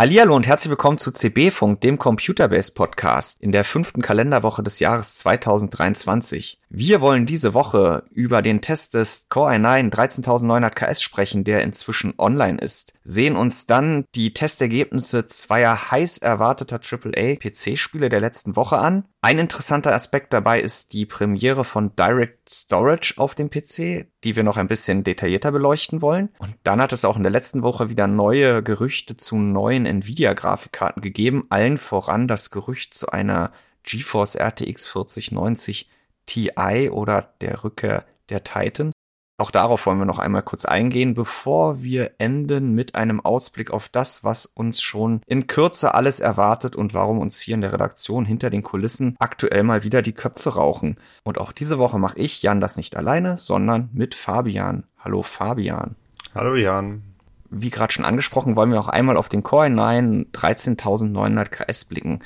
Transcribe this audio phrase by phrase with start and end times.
[0.00, 4.80] Hallihallo und herzlich willkommen zu CB Funk, dem Computerbase Podcast in der fünften Kalenderwoche des
[4.80, 6.58] Jahres 2023.
[6.72, 12.14] Wir wollen diese Woche über den Test des Core i9 13900 KS sprechen, der inzwischen
[12.16, 12.94] online ist.
[13.02, 19.04] Sehen uns dann die Testergebnisse zweier heiß erwarteter AAA PC-Spiele der letzten Woche an.
[19.20, 24.44] Ein interessanter Aspekt dabei ist die Premiere von Direct Storage auf dem PC, die wir
[24.44, 26.28] noch ein bisschen detaillierter beleuchten wollen.
[26.38, 31.02] Und dann hat es auch in der letzten Woche wieder neue Gerüchte zu neuen Nvidia-Grafikkarten
[31.02, 33.50] gegeben, allen voran das Gerücht zu einer
[33.82, 35.88] GeForce RTX 4090
[36.26, 38.92] TI oder der Rückkehr der Titan.
[39.40, 43.88] Auch darauf wollen wir noch einmal kurz eingehen, bevor wir enden mit einem Ausblick auf
[43.88, 48.26] das, was uns schon in Kürze alles erwartet und warum uns hier in der Redaktion
[48.26, 50.98] hinter den Kulissen aktuell mal wieder die Köpfe rauchen.
[51.24, 54.84] Und auch diese Woche mache ich, Jan, das nicht alleine, sondern mit Fabian.
[54.98, 55.96] Hallo Fabian.
[56.34, 57.02] Hallo Jan.
[57.48, 62.20] Wie gerade schon angesprochen, wollen wir noch einmal auf den Core i9 13900 KS blicken.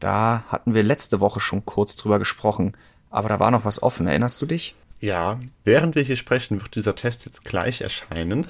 [0.00, 2.76] Da hatten wir letzte Woche schon kurz drüber gesprochen.
[3.10, 4.74] Aber da war noch was offen, erinnerst du dich?
[5.00, 8.46] Ja, während wir hier sprechen, wird dieser Test jetzt gleich erscheinen.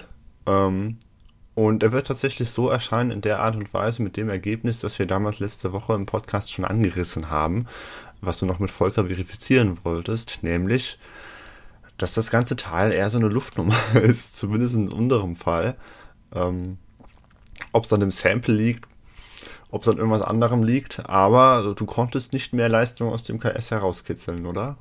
[0.47, 0.97] Ähm,
[1.55, 4.99] und er wird tatsächlich so erscheinen in der Art und Weise mit dem Ergebnis, das
[4.99, 7.67] wir damals letzte Woche im Podcast schon angerissen haben,
[8.21, 10.99] was du noch mit Volker verifizieren wolltest, nämlich,
[11.97, 15.77] dass das ganze Teil eher so eine Luftnummer ist, zumindest in unserem Fall.
[16.35, 16.79] Ähm,
[17.73, 18.89] Ob es an dem Sample liegt,
[19.71, 23.71] ob es an irgendwas anderem liegt, aber du konntest nicht mehr Leistung aus dem KS
[23.71, 24.79] herauskitzeln, oder?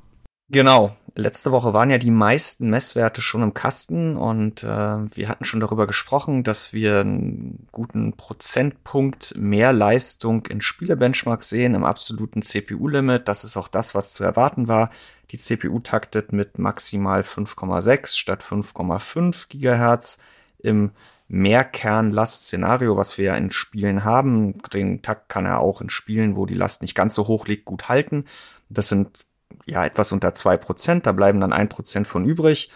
[0.50, 0.96] Genau.
[1.14, 5.60] Letzte Woche waren ja die meisten Messwerte schon im Kasten und äh, wir hatten schon
[5.60, 13.28] darüber gesprochen, dass wir einen guten Prozentpunkt mehr Leistung in Spielebenchmarks sehen im absoluten CPU-Limit.
[13.28, 14.90] Das ist auch das, was zu erwarten war.
[15.32, 20.18] Die CPU taktet mit maximal 5,6 statt 5,5 Gigahertz
[20.60, 20.92] im
[21.28, 24.60] Mehrkernlast-Szenario, was wir ja in Spielen haben.
[24.72, 27.66] Den Takt kann er auch in Spielen, wo die Last nicht ganz so hoch liegt,
[27.66, 28.24] gut halten.
[28.70, 29.10] Das sind
[29.66, 32.70] ja etwas unter zwei Prozent, da bleiben dann ein Prozent von übrig.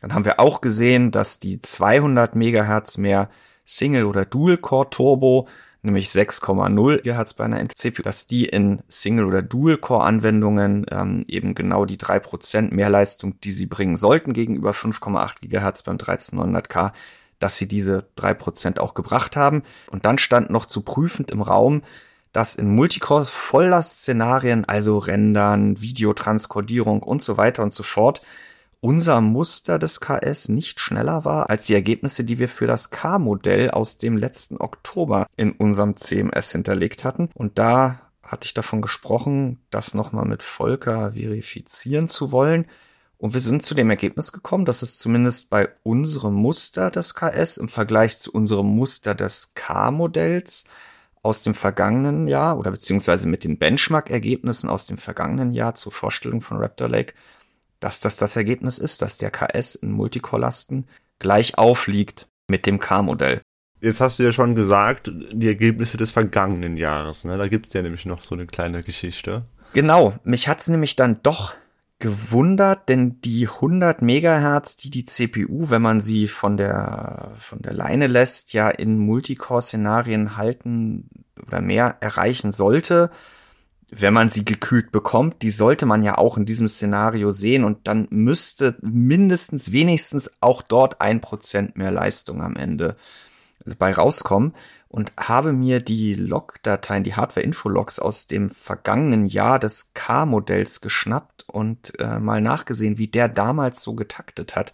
[0.00, 3.30] Dann haben wir auch gesehen, dass die 200 Megahertz mehr
[3.64, 5.48] Single- oder Dual-Core-Turbo,
[5.82, 11.84] nämlich 6,0 GHz bei einer CPU, dass die in Single- oder Dual-Core-Anwendungen ähm, eben genau
[11.84, 16.92] die drei Prozent mehr Leistung, die sie bringen sollten, gegenüber 5,8 GHz beim 13900K,
[17.38, 19.62] dass sie diese drei Prozent auch gebracht haben.
[19.90, 21.82] Und dann stand noch zu prüfend im Raum,
[22.32, 28.22] dass in Multicores-Volllast-Szenarien, also Rendern, Videotranskodierung und so weiter und so fort,
[28.80, 33.70] unser Muster des KS nicht schneller war als die Ergebnisse, die wir für das K-Modell
[33.70, 37.30] aus dem letzten Oktober in unserem CMS hinterlegt hatten.
[37.34, 42.66] Und da hatte ich davon gesprochen, das nochmal mit Volker verifizieren zu wollen.
[43.18, 47.56] Und wir sind zu dem Ergebnis gekommen, dass es zumindest bei unserem Muster des KS
[47.56, 50.64] im Vergleich zu unserem Muster des K-Modells
[51.22, 56.40] aus dem vergangenen Jahr oder beziehungsweise mit den Benchmark-Ergebnissen aus dem vergangenen Jahr zur Vorstellung
[56.40, 57.14] von Raptor Lake,
[57.80, 60.86] dass das das Ergebnis ist, dass der KS in Multicore-Lasten
[61.18, 63.42] gleich aufliegt mit dem K-Modell.
[63.80, 67.24] Jetzt hast du ja schon gesagt, die Ergebnisse des vergangenen Jahres.
[67.24, 67.36] Ne?
[67.36, 69.44] Da gibt es ja nämlich noch so eine kleine Geschichte.
[69.72, 71.54] Genau, mich hat's nämlich dann doch
[71.98, 77.72] gewundert, denn die 100 Megahertz, die die CPU, wenn man sie von der, von der
[77.72, 81.08] Leine lässt, ja in Multicore-Szenarien halten
[81.46, 83.10] oder mehr erreichen sollte,
[83.90, 87.88] wenn man sie gekühlt bekommt, die sollte man ja auch in diesem Szenario sehen und
[87.88, 92.96] dann müsste mindestens, wenigstens auch dort ein Prozent mehr Leistung am Ende
[93.78, 94.54] bei rauskommen
[94.88, 101.98] und habe mir die Log-Dateien, die Hardware-Info-Logs aus dem vergangenen Jahr des K-Modells geschnappt und
[102.00, 104.72] äh, mal nachgesehen, wie der damals so getaktet hat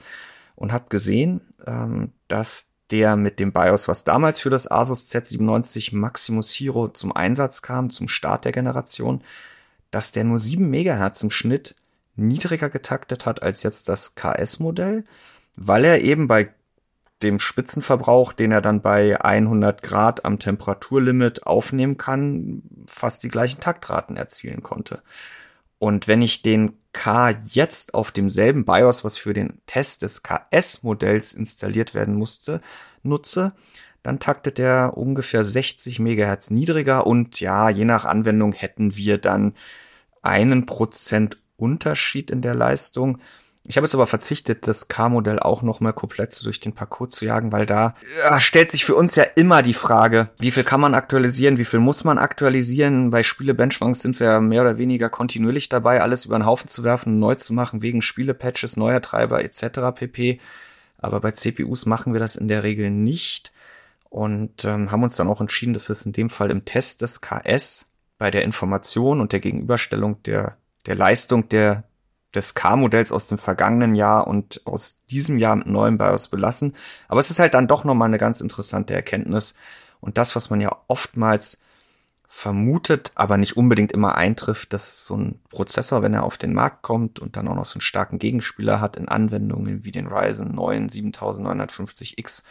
[0.54, 5.96] und habe gesehen, ähm, dass der mit dem BIOS, was damals für das Asus Z97
[5.96, 9.22] Maximus Hero zum Einsatz kam, zum Start der Generation,
[9.90, 11.74] dass der nur 7 Megahertz im Schnitt
[12.14, 15.04] niedriger getaktet hat als jetzt das KS-Modell,
[15.56, 16.50] weil er eben bei
[17.22, 23.60] dem Spitzenverbrauch, den er dann bei 100 Grad am Temperaturlimit aufnehmen kann, fast die gleichen
[23.60, 25.02] Taktraten erzielen konnte.
[25.78, 31.34] Und wenn ich den K jetzt auf demselben BIOS, was für den Test des KS-Modells
[31.34, 32.60] installiert werden musste,
[33.02, 33.52] nutze,
[34.02, 39.54] dann taktet er ungefähr 60 Megahertz niedriger und ja, je nach Anwendung hätten wir dann
[40.22, 43.18] einen Prozent Unterschied in der Leistung.
[43.66, 47.50] Ich habe jetzt aber verzichtet, das K-Modell auch nochmal komplett durch den Parcours zu jagen,
[47.50, 50.94] weil da ja, stellt sich für uns ja immer die Frage, wie viel kann man
[50.94, 53.10] aktualisieren, wie viel muss man aktualisieren.
[53.10, 57.18] Bei Spiele-Benchmarks sind wir mehr oder weniger kontinuierlich dabei, alles über den Haufen zu werfen,
[57.18, 59.80] neu zu machen, wegen Spiele-Patches, neuer Treiber etc.
[59.94, 60.40] pp.
[60.98, 63.50] Aber bei CPUs machen wir das in der Regel nicht.
[64.10, 67.02] und ähm, haben uns dann auch entschieden, dass wir es in dem Fall im Test
[67.02, 67.86] des KS
[68.18, 70.56] bei der Information und der Gegenüberstellung der,
[70.86, 71.84] der Leistung der,
[72.34, 76.74] des K-Modells aus dem vergangenen Jahr und aus diesem Jahr mit neuem BIOS belassen.
[77.08, 79.54] Aber es ist halt dann doch nochmal eine ganz interessante Erkenntnis.
[80.00, 81.62] Und das, was man ja oftmals
[82.28, 86.82] vermutet, aber nicht unbedingt immer eintrifft, dass so ein Prozessor, wenn er auf den Markt
[86.82, 90.52] kommt und dann auch noch so einen starken Gegenspieler hat in Anwendungen wie den Ryzen
[90.52, 92.44] 9 7950X,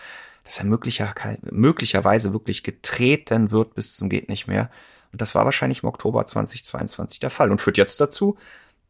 [0.46, 1.14] dass er möglicher,
[1.52, 4.70] möglicherweise wirklich getreten wird bis zum geht nicht mehr.
[5.12, 8.38] Und das war wahrscheinlich im Oktober 2022 der Fall und führt jetzt dazu,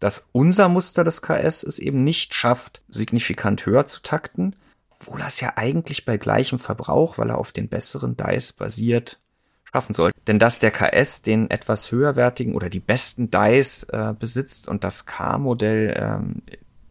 [0.03, 4.53] dass unser Muster des KS es eben nicht schafft, signifikant höher zu takten,
[4.89, 9.21] obwohl er es ja eigentlich bei gleichem Verbrauch, weil er auf den besseren Dice basiert,
[9.63, 10.11] schaffen soll.
[10.27, 15.05] Denn dass der KS den etwas höherwertigen oder die besten Dice äh, besitzt und das
[15.05, 16.41] K-Modell ähm,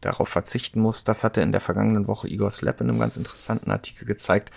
[0.01, 3.71] darauf verzichten muss, das hatte in der vergangenen Woche Igor Slap in einem ganz interessanten
[3.71, 4.51] Artikel gezeigt.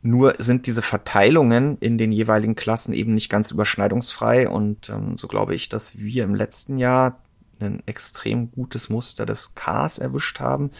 [0.00, 5.28] Nur sind diese Verteilungen in den jeweiligen Klassen eben nicht ganz überschneidungsfrei und ähm, so
[5.28, 7.20] glaube ich, dass wir im letzten Jahr
[7.60, 10.70] ein extrem gutes Muster des Ks erwischt haben,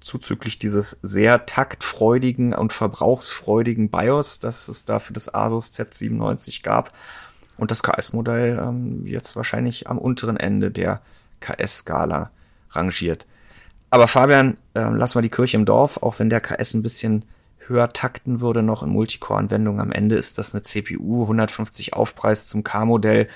[0.00, 6.92] zuzüglich dieses sehr taktfreudigen und verbrauchsfreudigen BIOS, das es da für das Asus Z97 gab.
[7.56, 11.00] Und das KS-Modell ähm, jetzt wahrscheinlich am unteren Ende der
[11.40, 12.30] KS-Skala
[12.70, 13.26] rangiert.
[13.90, 17.24] Aber Fabian, äh, lass mal die Kirche im Dorf, auch wenn der KS ein bisschen
[17.66, 19.80] höher takten würde noch in Multicore-Anwendungen.
[19.80, 23.28] Am Ende ist das eine CPU, 150 Aufpreis zum K-Modell.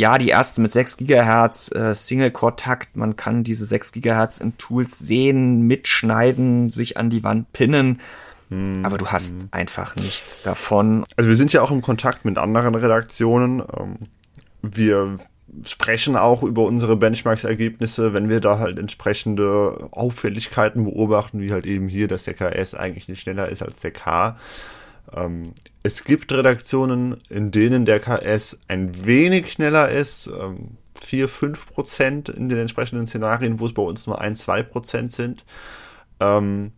[0.00, 2.96] Ja, die erste mit 6 GHz äh, Single-Core-Takt.
[2.96, 8.00] Man kann diese 6 GHz in Tools sehen, mitschneiden, sich an die Wand pinnen.
[8.48, 11.04] Hm, aber du hast einfach nichts davon.
[11.16, 13.62] Also wir sind ja auch im Kontakt mit anderen Redaktionen.
[13.78, 13.98] Ähm,
[14.62, 15.18] wir
[15.66, 21.88] sprechen auch über unsere Benchmarks-Ergebnisse, wenn wir da halt entsprechende Auffälligkeiten beobachten, wie halt eben
[21.88, 24.38] hier, dass der KS eigentlich nicht schneller ist als der K.
[25.14, 25.52] Ähm,
[25.82, 32.28] es gibt Redaktionen, in denen der KS ein wenig schneller ist, ähm, 4, 5 Prozent
[32.28, 35.44] in den entsprechenden Szenarien, wo es bei uns nur 1, 2 Prozent sind.
[36.20, 36.72] Ähm,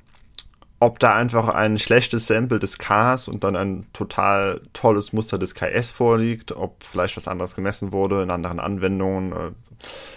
[0.83, 5.55] ob da einfach ein schlechtes Sample des Ks und dann ein total tolles Muster des
[5.55, 9.51] KS vorliegt, ob vielleicht was anderes gemessen wurde in anderen Anwendungen, äh,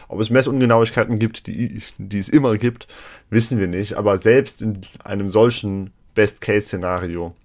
[0.08, 2.88] ob es Messungenauigkeiten gibt, die, die es immer gibt,
[3.30, 3.94] wissen wir nicht.
[3.94, 7.36] Aber selbst in einem solchen Best-Case-Szenario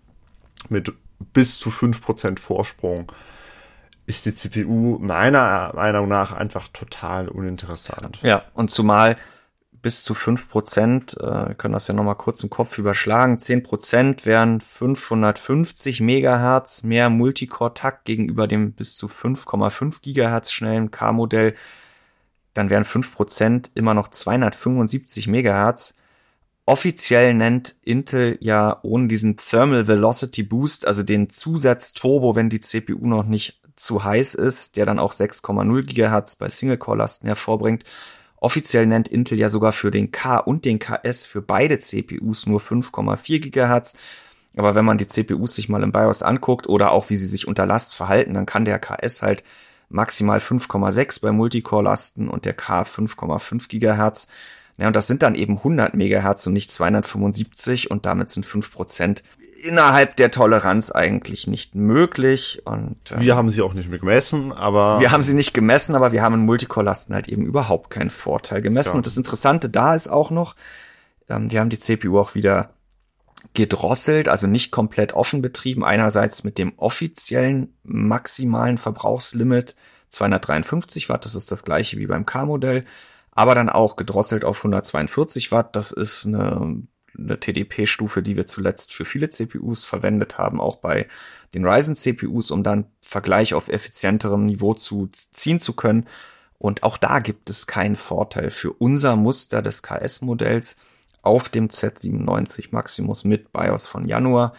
[0.68, 0.92] mit
[1.32, 3.10] bis zu 5% Vorsprung
[4.06, 8.18] ist die CPU meiner Meinung nach einfach total uninteressant.
[8.22, 9.16] Ja, und zumal
[9.82, 14.26] bis zu fünf Prozent, äh, können das ja nochmal kurz im Kopf überschlagen, zehn Prozent
[14.26, 21.54] wären 550 Megahertz mehr Multicore-Takt gegenüber dem bis zu 5,5 Gigahertz schnellen K-Modell.
[22.52, 25.96] Dann wären fünf Prozent immer noch 275 Megahertz.
[26.66, 33.06] Offiziell nennt Intel ja ohne diesen Thermal Velocity Boost, also den Zusatzturbo, wenn die CPU
[33.06, 37.84] noch nicht zu heiß ist, der dann auch 6,0 Gigahertz bei Single-Core-Lasten hervorbringt,
[38.40, 42.60] Offiziell nennt Intel ja sogar für den K und den KS für beide CPUs nur
[42.60, 43.98] 5,4 GHz.
[44.56, 47.46] Aber wenn man die CPUs sich mal im BIOS anguckt oder auch wie sie sich
[47.46, 49.44] unter Last verhalten, dann kann der KS halt
[49.90, 54.28] maximal 5,6 bei Multicore-Lasten und der K 5,5 GHz.
[54.80, 59.22] Ja, und das sind dann eben 100 Megahertz und nicht 275 und damit sind 5%
[59.62, 62.62] innerhalb der Toleranz eigentlich nicht möglich.
[62.64, 66.12] Und ähm, wir haben sie auch nicht gemessen, aber wir haben sie nicht gemessen, aber
[66.12, 68.92] wir haben in Multicore-Lasten halt eben überhaupt keinen Vorteil gemessen.
[68.92, 68.96] Ja.
[68.96, 70.56] Und das Interessante da ist auch noch,
[71.28, 72.70] ähm, wir haben die CPU auch wieder
[73.52, 75.84] gedrosselt, also nicht komplett offen betrieben.
[75.84, 79.76] Einerseits mit dem offiziellen maximalen Verbrauchslimit
[80.08, 82.86] 253 Watt, das ist das gleiche wie beim K-Modell
[83.40, 85.74] aber dann auch gedrosselt auf 142 Watt.
[85.74, 86.82] Das ist eine,
[87.16, 91.08] eine TDP-Stufe, die wir zuletzt für viele CPUs verwendet haben, auch bei
[91.54, 96.06] den Ryzen CPUs, um dann Vergleich auf effizienterem Niveau zu ziehen zu können.
[96.58, 100.76] Und auch da gibt es keinen Vorteil für unser Muster des KS-Modells
[101.22, 104.52] auf dem Z97 Maximus mit BIOS von Januar.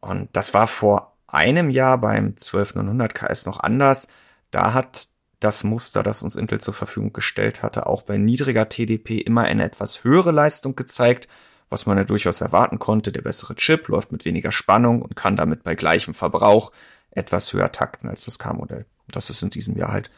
[0.00, 4.08] Und das war vor einem Jahr beim 12900 KS noch anders.
[4.50, 9.18] Da hat das Muster, das uns Intel zur Verfügung gestellt hatte, auch bei niedriger TDP
[9.18, 11.28] immer eine etwas höhere Leistung gezeigt,
[11.70, 13.10] was man ja durchaus erwarten konnte.
[13.10, 16.72] Der bessere Chip läuft mit weniger Spannung und kann damit bei gleichem Verbrauch
[17.10, 18.84] etwas höher takten als das K-Modell.
[19.08, 20.10] Das ist in diesem Jahr halt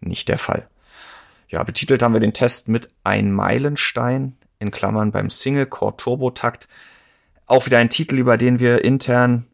[0.00, 0.68] nicht der Fall.
[1.48, 6.30] Ja, betitelt haben wir den Test mit ein Meilenstein in Klammern beim Single Core Turbo
[6.30, 6.68] Takt.
[7.46, 9.47] Auch wieder ein Titel, über den wir intern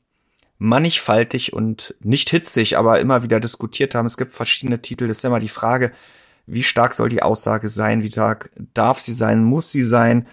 [0.64, 4.06] mannigfaltig und nicht hitzig, aber immer wieder diskutiert haben.
[4.06, 5.06] Es gibt verschiedene Titel.
[5.06, 5.92] Das ist immer die Frage,
[6.46, 10.26] wie stark soll die Aussage sein, wie stark darf sie sein, muss sie sein.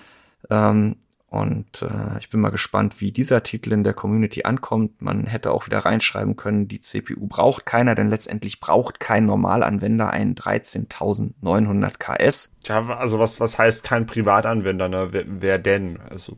[0.50, 0.96] Ähm,
[1.28, 5.02] Und äh, ich bin mal gespannt, wie dieser Titel in der Community ankommt.
[5.02, 10.10] Man hätte auch wieder reinschreiben können, die CPU braucht keiner, denn letztendlich braucht kein Normalanwender
[10.10, 12.52] einen 13.900 KS.
[12.64, 15.08] Tja, also was, was heißt kein Privatanwender, ne?
[15.12, 16.00] Wer, wer denn?
[16.10, 16.38] Also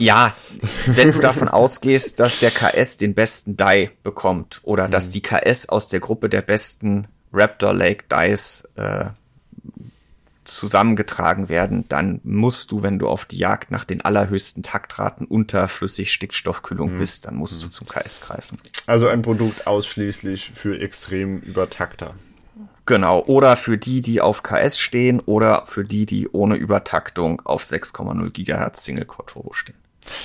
[0.00, 0.34] ja,
[0.86, 4.90] wenn du davon ausgehst, dass der KS den besten Die bekommt oder mhm.
[4.90, 9.06] dass die KS aus der Gruppe der besten Raptor Lake Dice äh,
[10.44, 15.68] zusammengetragen werden, dann musst du, wenn du auf die Jagd nach den allerhöchsten Taktraten unter
[15.68, 16.98] Flüssigstickstoffkühlung mhm.
[16.98, 17.66] bist, dann musst mhm.
[17.66, 18.58] du zum KS greifen.
[18.86, 22.14] Also ein Produkt ausschließlich für extrem Übertakter.
[22.86, 27.62] Genau, oder für die, die auf KS stehen oder für die, die ohne Übertaktung auf
[27.62, 29.76] 6,0 GHz Single-Core Turbo stehen.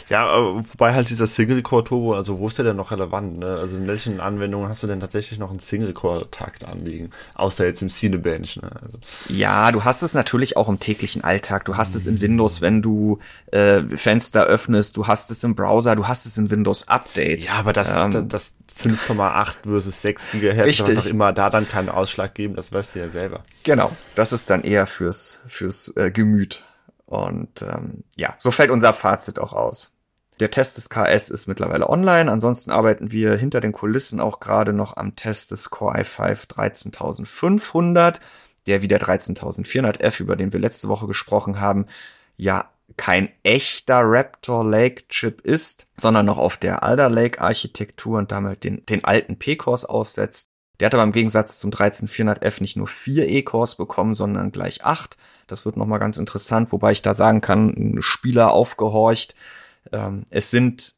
[0.09, 3.39] Ja, wobei halt dieser Single-Core-Turbo, also wo ist der denn noch relevant?
[3.39, 3.47] Ne?
[3.47, 7.11] Also in welchen Anwendungen hast du denn tatsächlich noch einen Single-Core-Takt anliegen?
[7.33, 8.61] Außer jetzt im Cinebench.
[8.61, 8.69] Ne?
[8.83, 8.99] Also.
[9.29, 11.65] Ja, du hast es natürlich auch im täglichen Alltag.
[11.65, 11.97] Du hast mhm.
[11.97, 13.19] es in Windows, wenn du
[13.51, 14.97] äh, Fenster öffnest.
[14.97, 15.95] Du hast es im Browser.
[15.95, 17.43] Du hast es in Windows Update.
[17.43, 20.97] Ja, aber das, ähm, das, das 5,8 versus 6 Gigahertz, richtig.
[20.97, 23.43] was auch immer, da dann keinen Ausschlag geben, das weißt du ja selber.
[23.63, 26.63] Genau, das ist dann eher fürs, fürs äh, Gemüt.
[27.05, 29.95] Und ähm, ja, so fällt unser Fazit auch aus.
[30.39, 32.29] Der Test des KS ist mittlerweile online.
[32.29, 38.19] Ansonsten arbeiten wir hinter den Kulissen auch gerade noch am Test des Core i5 13500,
[38.67, 41.85] der wie der 13400F, über den wir letzte Woche gesprochen haben,
[42.35, 48.31] ja kein echter Raptor Lake Chip ist, sondern noch auf der Alder Lake Architektur und
[48.31, 50.47] damit den, den alten P-Cores aufsetzt.
[50.79, 55.17] Der hat aber im Gegensatz zum 13400F nicht nur vier E-Cores bekommen, sondern gleich acht.
[55.47, 59.35] Das wird nochmal ganz interessant, wobei ich da sagen kann, Spieler aufgehorcht.
[59.91, 60.95] Ähm, es sind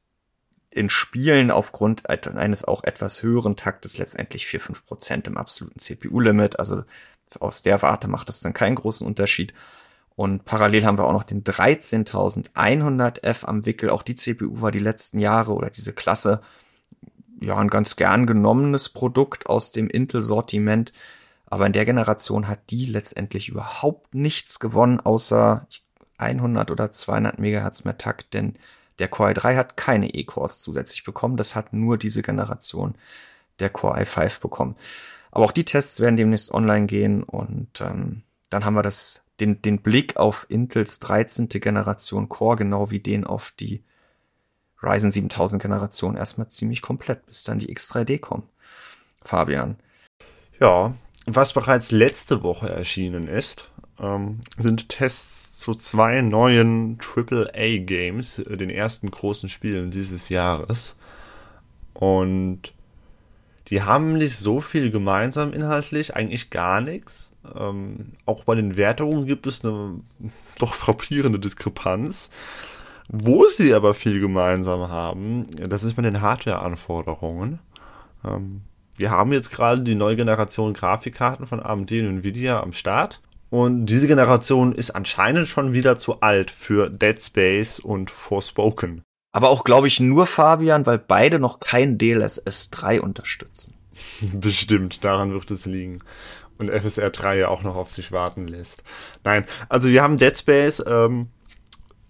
[0.70, 6.60] in Spielen aufgrund eines auch etwas höheren Taktes letztendlich 4-5 Prozent im absoluten CPU-Limit.
[6.60, 6.84] Also
[7.40, 9.54] aus der Warte macht das dann keinen großen Unterschied.
[10.16, 13.90] Und parallel haben wir auch noch den 13100F am Wickel.
[13.90, 16.42] Auch die CPU war die letzten Jahre oder diese Klasse
[17.40, 20.92] ja ein ganz gern genommenes Produkt aus dem Intel-Sortiment.
[21.50, 25.66] Aber in der Generation hat die letztendlich überhaupt nichts gewonnen, außer
[26.18, 28.56] 100 oder 200 Megahertz mehr Takt, denn
[29.00, 31.38] der Core i3 hat keine E-Cores zusätzlich bekommen.
[31.38, 32.96] Das hat nur diese Generation
[33.60, 34.76] der Core i5 bekommen.
[35.32, 39.62] Aber auch die Tests werden demnächst online gehen und ähm, dann haben wir das, den,
[39.62, 41.50] den Blick auf Intels 13.
[41.50, 43.84] Generation Core, genau wie den auf die
[44.82, 48.44] Ryzen 7000 Generation erstmal ziemlich komplett, bis dann die X3D kommen.
[49.22, 49.78] Fabian.
[50.60, 50.96] Ja,
[51.28, 53.70] was bereits letzte Woche erschienen ist,
[54.00, 60.98] ähm, sind Tests zu zwei neuen AAA-Games, äh, den ersten großen Spielen dieses Jahres.
[61.94, 62.74] Und
[63.68, 67.34] die haben nicht so viel gemeinsam inhaltlich, eigentlich gar nichts.
[67.56, 70.00] Ähm, auch bei den Wertungen gibt es eine
[70.60, 72.30] doch frappierende Diskrepanz.
[73.10, 77.60] Wo sie aber viel gemeinsam haben, das ist mit den Hardware-Anforderungen.
[78.26, 78.62] Ähm,
[78.98, 83.22] wir haben jetzt gerade die neue Generation Grafikkarten von AMD und Nvidia am Start.
[83.50, 89.04] Und diese Generation ist anscheinend schon wieder zu alt für Dead Space und Forspoken.
[89.32, 93.76] Aber auch, glaube ich, nur Fabian, weil beide noch kein DLSS 3 unterstützen.
[94.34, 96.00] Bestimmt, daran wird es liegen.
[96.58, 98.84] Und FSR 3 ja auch noch auf sich warten lässt.
[99.24, 101.28] Nein, also wir haben Dead Space, ähm,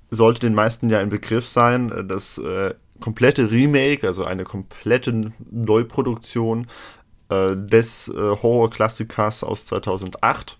[0.09, 2.07] sollte den meisten ja ein Begriff sein.
[2.07, 6.67] Das äh, komplette Remake, also eine komplette Neuproduktion
[7.29, 10.57] äh, des äh, Horror-Klassikers aus 2008,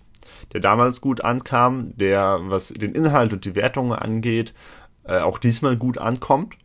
[0.53, 4.53] der damals gut ankam, der, was den Inhalt und die Wertungen angeht,
[5.03, 6.56] äh, auch diesmal gut ankommt.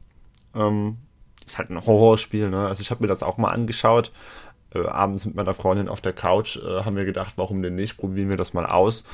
[0.55, 0.99] Ähm,
[1.45, 2.67] ist halt ein Horrorspiel, ne?
[2.67, 4.13] Also ich habe mir das auch mal angeschaut.
[4.75, 7.97] Äh, abends mit meiner Freundin auf der Couch äh, haben wir gedacht, warum denn nicht?
[7.97, 9.05] Probieren wir das mal aus.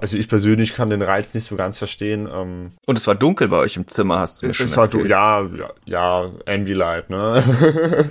[0.00, 2.28] Also ich persönlich kann den Reiz nicht so ganz verstehen.
[2.32, 5.04] Ähm, Und es war dunkel bei euch im Zimmer, hast du mir schon erzählt.
[5.04, 7.42] War, ja, ja, ja, Ambilight, ne?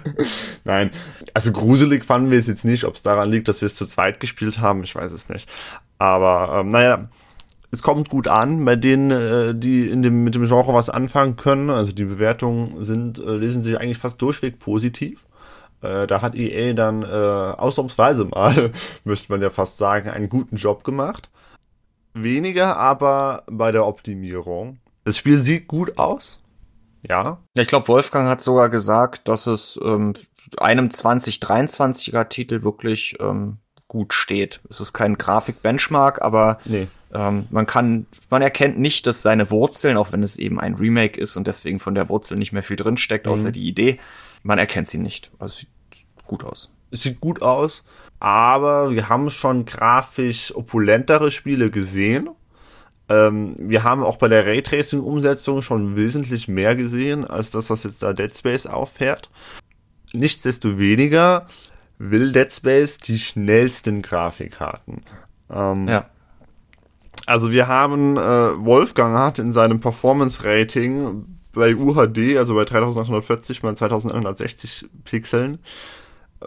[0.64, 0.90] Nein,
[1.34, 2.86] also gruselig fanden wir es jetzt nicht.
[2.86, 5.48] Ob es daran liegt, dass wir es zu zweit gespielt haben, ich weiß es nicht.
[6.00, 7.08] Aber ähm, naja,
[7.72, 11.36] es kommt gut an bei denen, äh, die in dem, mit dem Genre was anfangen
[11.36, 11.70] können.
[11.70, 15.26] Also die Bewertungen sind, äh, lesen sich eigentlich fast durchweg positiv.
[15.82, 18.72] Äh, da hat EA dann äh, ausnahmsweise mal,
[19.04, 21.30] müsste man ja fast sagen, einen guten Job gemacht.
[22.14, 24.80] Weniger aber bei der Optimierung.
[25.04, 26.40] Das Spiel sieht gut aus.
[27.08, 27.40] Ja.
[27.54, 30.14] Ja, ich glaube, Wolfgang hat sogar gesagt, dass es ähm,
[30.58, 34.62] einem 2023er Titel wirklich ähm, gut steht.
[34.70, 36.88] Es ist kein Grafik-Benchmark, aber nee.
[37.14, 41.20] ähm, man kann, man erkennt nicht, dass seine Wurzeln, auch wenn es eben ein Remake
[41.20, 43.34] ist und deswegen von der Wurzel nicht mehr viel drinsteckt, mhm.
[43.34, 44.00] außer die Idee,
[44.42, 45.30] man erkennt sie nicht.
[45.40, 46.74] Also sieht gut aus.
[46.90, 47.84] Es sieht gut aus
[48.24, 52.30] aber wir haben schon grafisch opulentere Spiele gesehen.
[53.10, 58.02] Ähm, wir haben auch bei der Raytracing-Umsetzung schon wesentlich mehr gesehen, als das, was jetzt
[58.02, 59.30] da Dead Space auffährt.
[60.14, 61.48] Nichtsdestoweniger
[61.98, 65.02] will Dead Space die schnellsten Grafikkarten.
[65.50, 66.06] Ähm, ja.
[67.26, 73.80] Also wir haben, äh, Wolfgang hat in seinem Performance-Rating bei UHD, also bei 3840 x
[73.80, 75.60] 2160 Pixeln,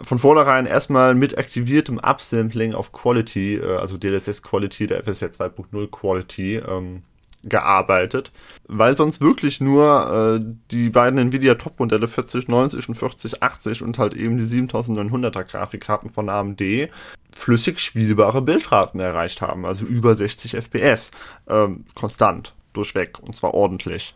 [0.01, 5.87] von vornherein erstmal mit aktiviertem Upsampling auf Quality, äh, also DLSS Quality, der FSR 2.0
[5.89, 7.03] Quality, ähm,
[7.43, 8.31] gearbeitet,
[8.67, 14.37] weil sonst wirklich nur äh, die beiden Nvidia Top-Modelle 4090 und 4080 und halt eben
[14.37, 16.61] die 7900er Grafikkarten von AMD
[17.35, 21.11] flüssig spielbare Bildraten erreicht haben, also über 60 FPS,
[21.47, 24.15] ähm, konstant, durchweg und zwar ordentlich.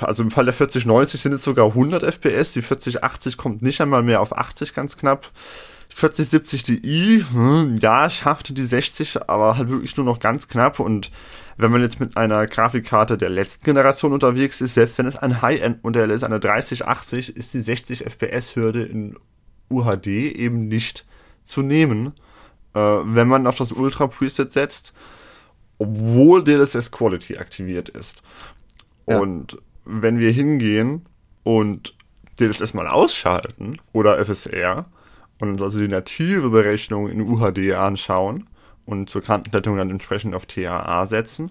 [0.00, 4.02] Also im Fall der 4090 sind es sogar 100 FPS, die 4080 kommt nicht einmal
[4.02, 5.30] mehr auf 80 ganz knapp.
[5.90, 11.10] 4070 Di, hm, ja, schaffte die 60, aber halt wirklich nur noch ganz knapp und
[11.56, 15.42] wenn man jetzt mit einer Grafikkarte der letzten Generation unterwegs ist, selbst wenn es ein
[15.42, 19.16] High-End-Modell ist, eine 3080, ist die 60 FPS-Hürde in
[19.68, 21.04] UHD eben nicht
[21.42, 22.12] zu nehmen,
[22.74, 24.92] äh, wenn man auf das Ultra Preset setzt,
[25.78, 28.22] obwohl DLSS Quality aktiviert ist.
[29.08, 29.18] Ja.
[29.18, 31.06] Und wenn wir hingehen
[31.42, 31.94] und
[32.38, 34.86] DLSS mal ausschalten oder FSR
[35.40, 38.48] und uns also die native Berechnung in UHD anschauen
[38.86, 41.50] und zur Kantenglättung dann entsprechend auf TAA setzen,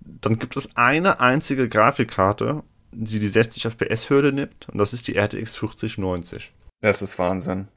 [0.00, 5.16] dann gibt es eine einzige Grafikkarte, die die 60 FPS-Hürde nimmt und das ist die
[5.16, 6.52] RTX 4090.
[6.80, 7.68] Das ist Wahnsinn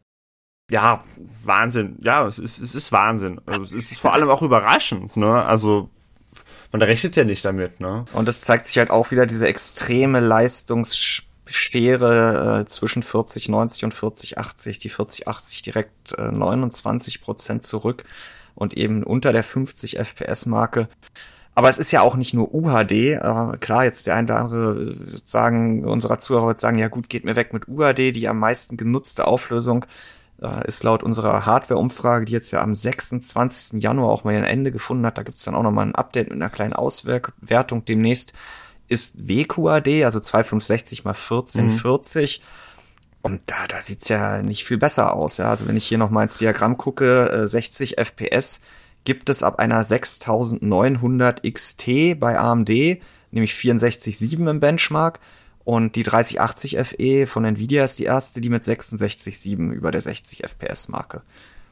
[0.72, 1.03] ja,
[1.43, 1.98] Wahnsinn.
[2.01, 3.41] Ja, es ist, es ist Wahnsinn.
[3.46, 5.43] Also, es ist vor allem auch überraschend, ne?
[5.43, 5.89] Also,
[6.72, 8.06] man rechnet ja nicht damit, ne?
[8.13, 14.80] Und es zeigt sich halt auch wieder diese extreme Leistungsschere äh, zwischen 4090 und 4080.
[14.80, 18.04] Die 4080 direkt äh, 29 Prozent zurück
[18.56, 20.88] und eben unter der 50 FPS-Marke.
[21.53, 22.92] Aber es ist ja auch nicht nur UHD.
[22.92, 27.25] Äh, klar, jetzt der eine oder andere sagen, unserer Zuhörer wird sagen, ja gut, geht
[27.25, 29.86] mir weg mit UHD, die am meisten genutzte Auflösung
[30.42, 33.82] äh, ist laut unserer Hardware-Umfrage, die jetzt ja am 26.
[33.82, 36.30] Januar auch mal ein Ende gefunden hat, da gibt es dann auch nochmal ein Update
[36.30, 38.34] mit einer kleinen Auswertung demnächst,
[38.88, 42.42] ist WQAD, also 2560 mal 1440.
[42.42, 42.46] Mhm.
[43.24, 45.38] Und da, da sieht's ja nicht viel besser aus.
[45.38, 45.50] Ja?
[45.50, 48.62] Also wenn ich hier nochmal ins Diagramm gucke, äh, 60 FPS
[49.04, 53.00] gibt es ab einer 6900 XT bei AMD,
[53.32, 55.20] nämlich 64,7 im Benchmark.
[55.64, 60.44] Und die 3080 FE von Nvidia ist die erste, die mit 66,7 über der 60
[60.44, 61.22] FPS-Marke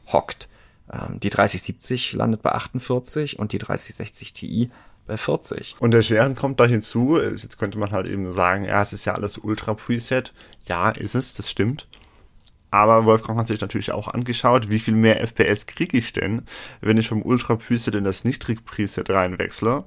[0.07, 0.49] hockt.
[0.91, 4.69] Ähm, die 3070 landet bei 48 und die 3060 Ti
[5.07, 5.75] bei 40.
[5.79, 7.19] Und der Schweren kommt da hinzu.
[7.19, 10.33] Jetzt könnte man halt eben sagen, ja, es ist ja alles Ultra Preset.
[10.67, 11.87] Ja, ist es, das stimmt.
[12.71, 16.43] Aber Wolfgang hat sich natürlich auch angeschaut, wie viel mehr FPS kriege ich denn,
[16.81, 19.85] wenn ich vom Ultra Preset in das Niedrig Preset reinwechsle.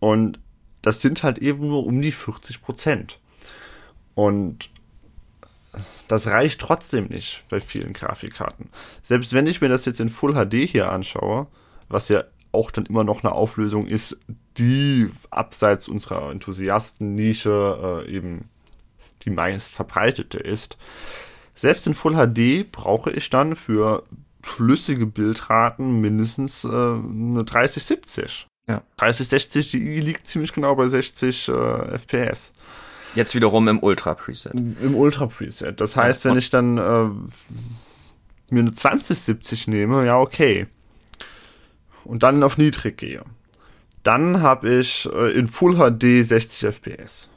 [0.00, 0.40] Und
[0.82, 3.18] das sind halt eben nur um die 40 Prozent.
[4.14, 4.68] Und
[6.08, 8.68] das reicht trotzdem nicht bei vielen Grafikkarten.
[9.02, 11.46] Selbst wenn ich mir das jetzt in Full HD hier anschaue,
[11.88, 14.18] was ja auch dann immer noch eine Auflösung ist,
[14.58, 18.50] die abseits unserer Enthusiasten-Nische äh, eben
[19.22, 20.76] die meist verbreitete ist.
[21.54, 24.02] Selbst in Full HD brauche ich dann für
[24.42, 28.48] flüssige Bildraten mindestens äh, eine 3070.
[28.68, 28.82] Ja.
[28.96, 32.52] 3060 die liegt ziemlich genau bei 60 äh, FPS.
[33.14, 34.54] Jetzt wiederum im Ultra Preset.
[34.54, 35.80] Im Ultra Preset.
[35.80, 36.30] Das heißt, ja.
[36.30, 37.08] wenn ich dann äh,
[38.52, 40.66] mir eine 2070 nehme, ja okay.
[42.04, 43.22] Und dann auf niedrig gehe.
[44.02, 47.28] Dann habe ich äh, in Full HD 60 FPS.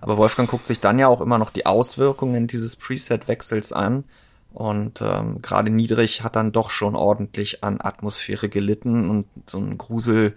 [0.00, 4.04] Aber Wolfgang guckt sich dann ja auch immer noch die Auswirkungen dieses Preset-Wechsels an.
[4.52, 9.78] Und ähm, gerade niedrig hat dann doch schon ordentlich an Atmosphäre gelitten und so ein
[9.78, 10.34] Grusel,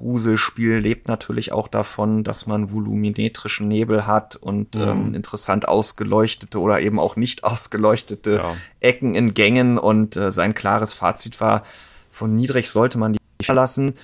[0.00, 4.80] Gruselspiel lebt natürlich auch davon, dass man volumetrischen Nebel hat und mhm.
[4.80, 8.56] ähm, interessant ausgeleuchtete oder eben auch nicht ausgeleuchtete ja.
[8.80, 9.76] Ecken in Gängen.
[9.76, 11.64] Und äh, sein klares Fazit war,
[12.10, 13.94] von niedrig sollte man die verlassen.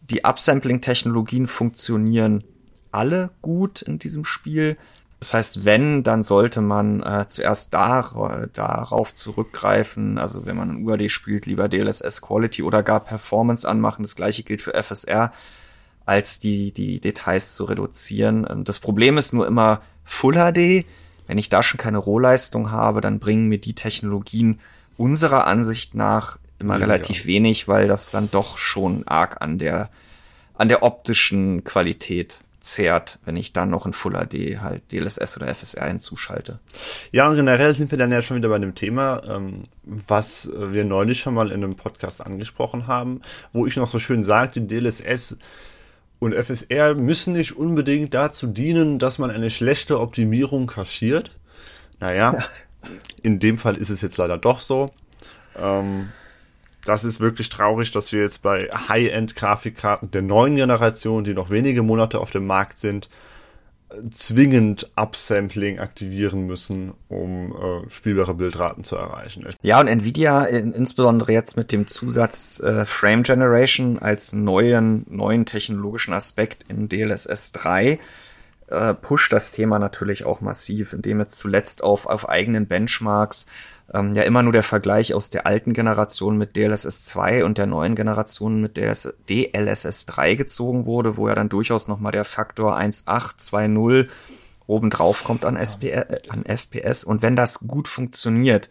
[0.00, 2.44] Die Upsampling-Technologien funktionieren
[2.90, 4.78] alle gut in diesem Spiel.
[5.24, 10.18] Das heißt, wenn, dann sollte man äh, zuerst dar darauf zurückgreifen.
[10.18, 14.02] Also wenn man ein UAD spielt, lieber DLSS Quality oder gar Performance anmachen.
[14.02, 15.32] Das gleiche gilt für FSR,
[16.04, 18.46] als die, die Details zu reduzieren.
[18.50, 20.84] Ähm, das Problem ist nur immer Full HD.
[21.26, 24.60] Wenn ich da schon keine Rohleistung habe, dann bringen mir die Technologien
[24.98, 27.28] unserer Ansicht nach immer ja, relativ ja.
[27.28, 29.88] wenig, weil das dann doch schon arg an der,
[30.52, 35.54] an der optischen Qualität zehrt, wenn ich dann noch in Full HD halt DLSS oder
[35.54, 36.58] FSR hinzuschalte.
[37.12, 40.84] Ja, und generell sind wir dann ja schon wieder bei dem Thema, ähm, was wir
[40.84, 43.20] neulich schon mal in einem Podcast angesprochen haben,
[43.52, 45.36] wo ich noch so schön sagte, DLSS
[46.20, 51.32] und FSR müssen nicht unbedingt dazu dienen, dass man eine schlechte Optimierung kaschiert.
[52.00, 52.88] Naja, ja.
[53.22, 54.90] in dem Fall ist es jetzt leider doch so.
[55.56, 56.08] Ähm,
[56.84, 61.82] das ist wirklich traurig, dass wir jetzt bei High-End-Grafikkarten der neuen Generation, die noch wenige
[61.82, 63.08] Monate auf dem Markt sind,
[64.10, 69.46] zwingend Upsampling aktivieren müssen, um äh, spielbare Bildraten zu erreichen.
[69.62, 75.46] Ja, und Nvidia in, insbesondere jetzt mit dem Zusatz äh, Frame Generation als neuen, neuen
[75.46, 77.98] technologischen Aspekt in DLSS 3
[78.68, 83.46] äh, pusht das Thema natürlich auch massiv, indem jetzt zuletzt auf, auf eigenen Benchmarks
[83.92, 87.66] ähm, ja immer nur der Vergleich aus der alten Generation mit DLSS 2 und der
[87.66, 92.78] neuen Generation mit DS DLSS 3 gezogen wurde, wo ja dann durchaus nochmal der Faktor
[92.78, 94.08] 1.8,
[94.66, 97.04] obendrauf kommt an, SP, äh, an FPS.
[97.04, 98.70] Und wenn das gut funktioniert,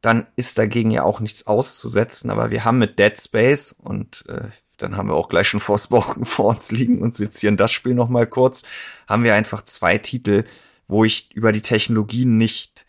[0.00, 2.30] dann ist dagegen ja auch nichts auszusetzen.
[2.30, 4.42] Aber wir haben mit Dead Space und äh,
[4.76, 8.26] dann haben wir auch gleich schon Forspoken vor uns liegen und sezieren das Spiel nochmal
[8.26, 8.62] kurz,
[9.08, 10.44] haben wir einfach zwei Titel,
[10.86, 12.86] wo ich über die Technologien nicht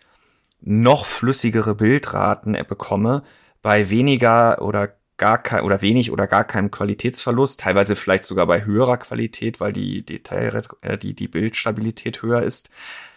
[0.62, 3.24] noch flüssigere Bildraten bekomme,
[3.62, 8.66] bei weniger oder gar kein oder wenig oder gar keinem Qualitätsverlust, teilweise vielleicht sogar bei
[8.66, 12.70] höherer Qualität, weil die Detail, äh, die, die Bildstabilität höher ist,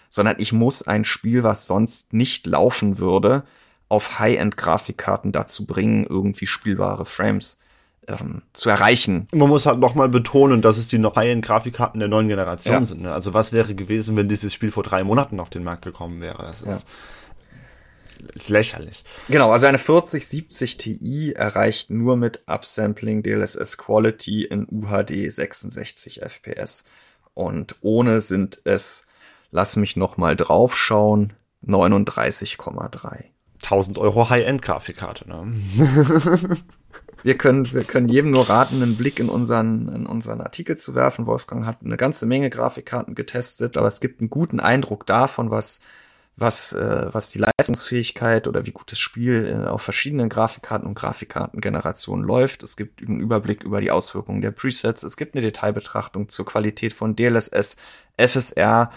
[0.08, 3.44] sondern ich muss ein Spiel, was sonst nicht laufen würde,
[3.88, 7.58] auf High-End-Grafikkarten dazu bringen, irgendwie spielbare Frames
[8.08, 9.28] ähm, zu erreichen.
[9.32, 12.86] Man muss halt nochmal betonen, dass es die noch High-End-Grafikkarten der neuen Generation ja.
[12.86, 13.02] sind.
[13.02, 13.12] Ne?
[13.12, 16.42] Also was wäre gewesen, wenn dieses Spiel vor drei Monaten auf den Markt gekommen wäre?
[16.42, 16.92] Das ist ja
[18.34, 19.04] ist lächerlich.
[19.28, 26.84] Genau, also eine 4070 Ti erreicht nur mit Upsampling DLSS Quality in UHD 66 FPS.
[27.34, 29.06] Und ohne sind es,
[29.50, 31.32] lass mich noch mal draufschauen,
[31.66, 33.24] 39,3.
[33.62, 35.52] 1000 Euro High-End-Grafikkarte, ne?
[37.22, 40.94] wir können, wir können jedem nur raten, einen Blick in unseren, in unseren Artikel zu
[40.94, 41.26] werfen.
[41.26, 45.82] Wolfgang hat eine ganze Menge Grafikkarten getestet, aber es gibt einen guten Eindruck davon, was
[46.36, 50.94] was, äh, was die Leistungsfähigkeit oder wie gut das Spiel äh, auf verschiedenen Grafikkarten und
[50.94, 52.62] Grafikkartengenerationen läuft.
[52.62, 55.02] Es gibt einen Überblick über die Auswirkungen der Presets.
[55.02, 57.76] Es gibt eine Detailbetrachtung zur Qualität von DLSS,
[58.16, 58.90] FSR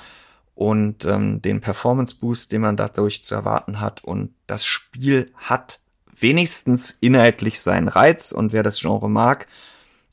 [0.55, 4.03] und ähm, den Performance Boost, den man dadurch zu erwarten hat.
[4.03, 5.81] Und das Spiel hat
[6.17, 9.47] wenigstens inhaltlich seinen Reiz und wer das Genre mag,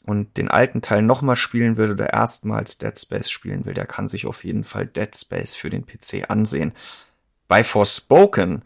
[0.05, 4.09] und den alten Teil nochmal spielen will oder erstmals Dead Space spielen will, der kann
[4.09, 6.73] sich auf jeden Fall Dead Space für den PC ansehen.
[7.53, 8.63] Bei Forspoken,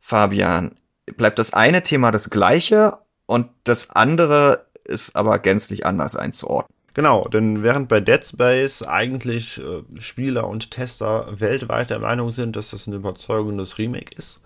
[0.00, 0.74] Fabian,
[1.16, 6.76] bleibt das eine Thema das gleiche und das andere ist aber gänzlich anders einzuordnen.
[6.94, 12.56] Genau, denn während bei Dead Space eigentlich äh, Spieler und Tester weltweit der Meinung sind,
[12.56, 14.40] dass das ein überzeugendes Remake ist,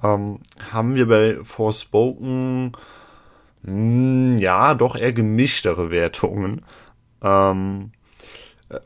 [0.00, 0.38] ähm,
[0.70, 2.70] haben wir bei Forspoken
[3.62, 6.62] mh, hm, ja doch eher gemischtere Wertungen.
[7.20, 8.03] Ähm, äh,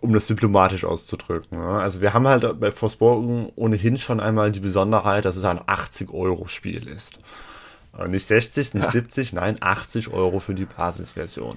[0.00, 1.58] um das diplomatisch auszudrücken.
[1.58, 1.78] Ja.
[1.78, 6.88] Also wir haben halt bei Forspoken ohnehin schon einmal die Besonderheit, dass es ein 80-Euro-Spiel
[6.88, 7.20] ist.
[7.98, 8.90] Äh, nicht 60, nicht ja.
[8.90, 11.56] 70, nein, 80 Euro für die Basisversion.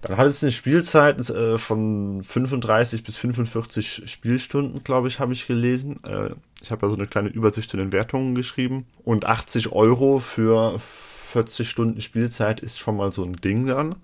[0.00, 5.46] Dann hat es eine Spielzeit äh, von 35 bis 45 Spielstunden, glaube ich, habe ich
[5.46, 6.00] gelesen.
[6.60, 8.86] ich habe da so eine kleine Übersicht in den Wertungen geschrieben.
[9.04, 10.80] Und 80 Euro für
[11.32, 13.94] 40 Stunden Spielzeit ist schon mal so ein Ding dann.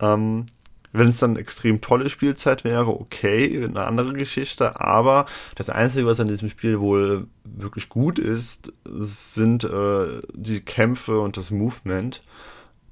[0.00, 0.46] Ähm,
[0.92, 4.80] wenn es dann extrem tolle Spielzeit wäre, okay, eine andere Geschichte.
[4.80, 5.26] Aber
[5.56, 11.36] das Einzige, was an diesem Spiel wohl wirklich gut ist, sind äh, die Kämpfe und
[11.36, 12.22] das Movement.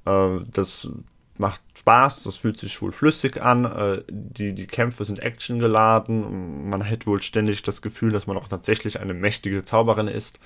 [0.05, 0.89] Äh, das
[1.37, 6.87] macht Spaß, das fühlt sich wohl flüssig an, äh, die, die Kämpfe sind actiongeladen, man
[6.87, 10.39] hat wohl ständig das Gefühl, dass man auch tatsächlich eine mächtige Zauberin ist,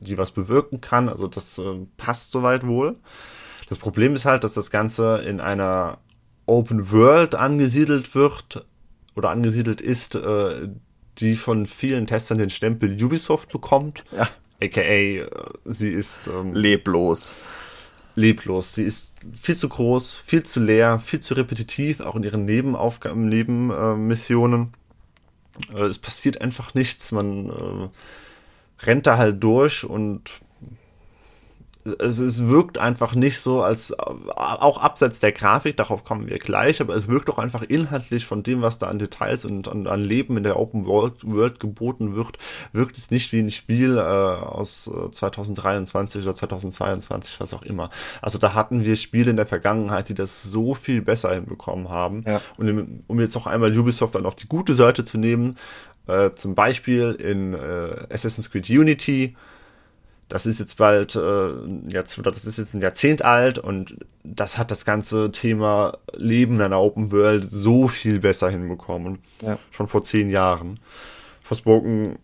[0.00, 2.96] die was bewirken kann, also das äh, passt soweit wohl.
[3.68, 5.98] Das Problem ist halt, dass das Ganze in einer
[6.46, 8.64] Open World angesiedelt wird
[9.14, 10.68] oder angesiedelt ist, äh,
[11.18, 14.04] die von vielen Testern den Stempel Ubisoft bekommt.
[14.16, 14.28] Ja.
[14.62, 15.26] AKA, äh,
[15.64, 17.36] sie ist ähm, leblos.
[18.14, 18.74] Leblos.
[18.74, 23.28] Sie ist viel zu groß, viel zu leer, viel zu repetitiv, auch in ihren Nebenaufgaben,
[23.28, 24.72] Nebenmissionen.
[25.74, 27.12] Äh, es passiert einfach nichts.
[27.12, 30.40] Man äh, rennt da halt durch und
[31.98, 36.80] es, es wirkt einfach nicht so, als auch abseits der Grafik, darauf kommen wir gleich,
[36.80, 40.02] aber es wirkt auch einfach inhaltlich von dem, was da an Details und an, an
[40.02, 42.38] Leben in der Open World, World geboten wird,
[42.72, 47.90] wirkt es nicht wie ein Spiel äh, aus 2023 äh, oder 2022, was auch immer.
[48.22, 52.24] Also da hatten wir Spiele in der Vergangenheit, die das so viel besser hinbekommen haben.
[52.26, 52.40] Ja.
[52.56, 55.56] Und um jetzt noch einmal Ubisoft dann auf die gute Seite zu nehmen,
[56.06, 59.36] äh, zum Beispiel in äh, Assassin's Creed Unity,
[60.28, 61.50] das ist jetzt bald, äh,
[61.88, 66.62] jetzt, das ist jetzt ein Jahrzehnt alt und das hat das ganze Thema Leben in
[66.62, 69.18] einer Open World so viel besser hinbekommen.
[69.40, 69.58] Ja.
[69.70, 70.80] Schon vor zehn Jahren.
[71.42, 72.18] Forspoken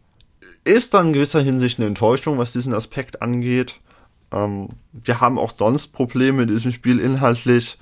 [0.64, 3.80] ist dann in gewisser Hinsicht eine Enttäuschung, was diesen Aspekt angeht.
[4.32, 7.78] Ähm, wir haben auch sonst Probleme in diesem Spiel inhaltlich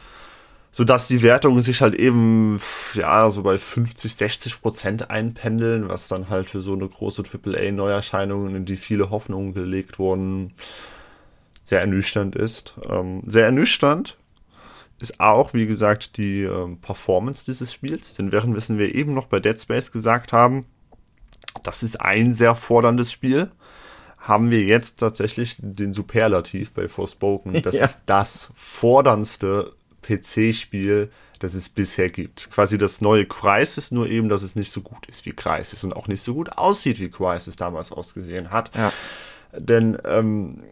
[0.72, 2.60] so dass die Wertungen sich halt eben
[2.94, 8.54] ja so bei 50, 60 Prozent einpendeln, was dann halt für so eine große AAA-Neuerscheinung,
[8.54, 10.52] in die viele Hoffnungen gelegt wurden,
[11.64, 12.74] sehr ernüchternd ist.
[12.88, 14.16] Ähm, sehr ernüchternd
[15.00, 19.26] ist auch, wie gesagt, die ähm, Performance dieses Spiels, denn während wissen wir eben noch
[19.26, 20.66] bei Dead Space gesagt haben,
[21.64, 23.50] das ist ein sehr forderndes Spiel,
[24.18, 27.62] haben wir jetzt tatsächlich den Superlativ bei Forspoken.
[27.62, 27.84] Das ja.
[27.86, 29.72] ist das forderndste
[30.10, 32.50] PC-Spiel, das es bisher gibt.
[32.50, 35.94] Quasi das neue Crisis, nur eben, dass es nicht so gut ist wie Crisis und
[35.94, 38.70] auch nicht so gut aussieht, wie Crisis damals ausgesehen hat.
[38.76, 38.92] Ja.
[39.56, 40.62] Denn, ähm,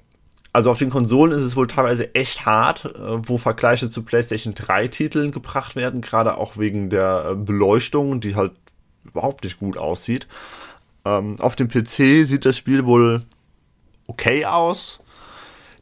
[0.53, 4.55] also auf den Konsolen ist es wohl teilweise echt hart, äh, wo Vergleiche zu PlayStation
[4.55, 8.53] 3 Titeln gebracht werden, gerade auch wegen der äh, Beleuchtung, die halt
[9.05, 10.27] überhaupt nicht gut aussieht.
[11.05, 13.23] Ähm, auf dem PC sieht das Spiel wohl
[14.07, 15.01] okay aus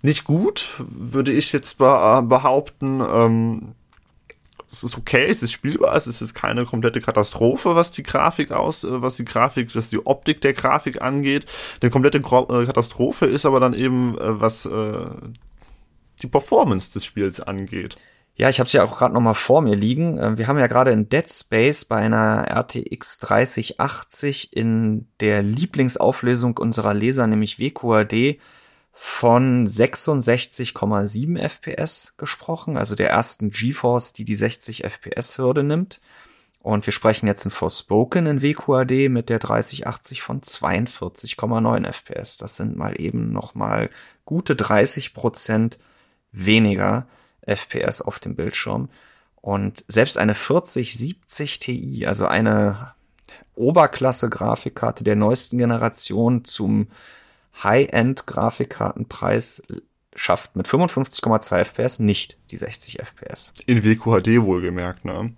[0.03, 3.01] nicht gut, würde ich jetzt behaupten.
[3.01, 3.75] Ähm,
[4.69, 8.53] es ist okay, es ist spielbar, es ist jetzt keine komplette Katastrophe, was die Grafik
[8.53, 11.47] aus, äh, was die Grafik, was die Optik der Grafik angeht.
[11.81, 12.21] Eine komplette äh,
[12.67, 15.07] Katastrophe ist aber dann eben, äh, was äh,
[16.23, 17.97] die Performance des Spiels angeht.
[18.35, 20.19] Ja, ich habe es ja auch gerade noch mal vor mir liegen.
[20.37, 26.93] Wir haben ja gerade in Dead Space bei einer RTX 3080 in der Lieblingsauflösung unserer
[26.93, 28.39] Leser, nämlich WQAD,
[28.99, 36.01] von 66,7 FPS gesprochen, also der ersten GeForce, die die 60 FPS-Hürde nimmt.
[36.61, 42.39] Und wir sprechen jetzt in Forspoken in WQAD mit der 3080 von 42,9 FPS.
[42.39, 43.91] Das sind mal eben noch mal
[44.25, 45.79] gute 30 Prozent
[46.33, 47.07] weniger
[47.43, 48.89] FPS auf dem Bildschirm.
[49.37, 52.95] Und selbst eine 4070 Ti, also eine
[53.57, 56.89] Oberklasse-Grafikkarte der neuesten Generation zum
[57.63, 59.63] High-End-Grafikkartenpreis
[60.15, 63.53] schafft mit 55,2 FPS nicht die 60 FPS.
[63.67, 65.35] In WQHD wohlgemerkt, ne?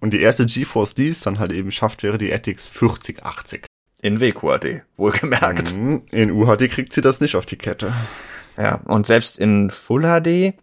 [0.00, 3.64] Und die erste GeForce, die es dann halt eben schafft, wäre die RTX 4080.
[4.02, 5.76] In WQHD, wohlgemerkt.
[5.76, 6.02] Mhm.
[6.10, 7.94] In UHD kriegt sie das nicht auf die Kette.
[8.58, 10.54] Ja, und selbst in Full HD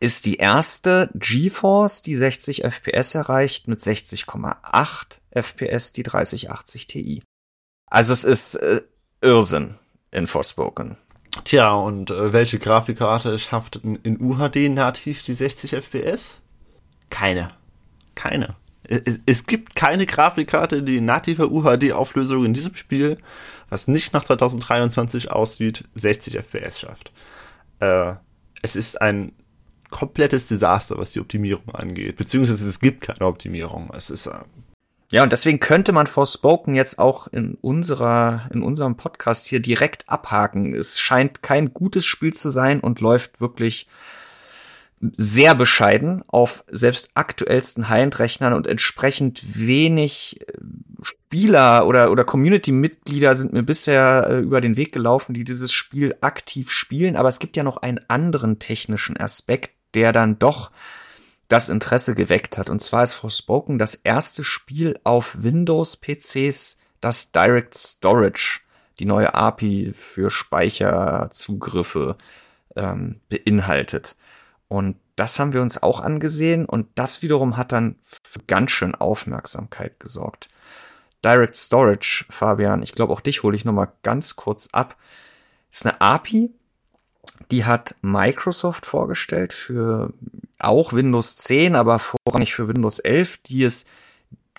[0.00, 7.22] ist die erste GeForce, die 60 FPS erreicht, mit 60,8 FPS die 3080 Ti.
[7.86, 8.80] Also es ist äh,
[9.20, 9.78] Irrsinn
[10.14, 10.96] in Forspoken.
[11.44, 16.40] Tja, und äh, welche Grafikkarte schafft in, in, UHD nativ die 60 FPS?
[17.10, 17.48] Keine.
[18.14, 18.54] Keine.
[18.84, 23.18] Es, es gibt keine Grafikkarte, die in nativer UHD-Auflösung in diesem Spiel,
[23.68, 27.12] was nicht nach 2023 aussieht, 60 FPS schafft.
[27.80, 28.14] Äh,
[28.62, 29.32] es ist ein
[29.90, 32.16] komplettes Desaster, was die Optimierung angeht.
[32.16, 33.90] Beziehungsweise es gibt keine Optimierung.
[33.94, 34.38] Es ist äh,
[35.14, 40.08] ja, und deswegen könnte man Forspoken jetzt auch in unserer, in unserem Podcast hier direkt
[40.08, 40.74] abhaken.
[40.74, 43.86] Es scheint kein gutes Spiel zu sein und läuft wirklich
[45.00, 50.54] sehr bescheiden auf selbst aktuellsten High-End-Rechnern und entsprechend wenig äh,
[51.02, 56.16] Spieler oder, oder Community-Mitglieder sind mir bisher äh, über den Weg gelaufen, die dieses Spiel
[56.22, 57.14] aktiv spielen.
[57.14, 60.72] Aber es gibt ja noch einen anderen technischen Aspekt, der dann doch
[61.48, 62.70] das Interesse geweckt hat.
[62.70, 68.60] Und zwar ist Forspoken das erste Spiel auf Windows-PCs, das Direct Storage,
[68.98, 72.16] die neue API für Speicherzugriffe
[72.76, 74.16] ähm, beinhaltet.
[74.68, 78.94] Und das haben wir uns auch angesehen und das wiederum hat dann für ganz schön
[78.94, 80.48] Aufmerksamkeit gesorgt.
[81.24, 84.96] Direct Storage, Fabian, ich glaube auch dich hole ich noch mal ganz kurz ab.
[85.70, 86.52] Ist eine API,
[87.50, 90.12] die hat Microsoft vorgestellt für
[90.58, 93.86] auch Windows 10, aber vorrangig für Windows 11, die es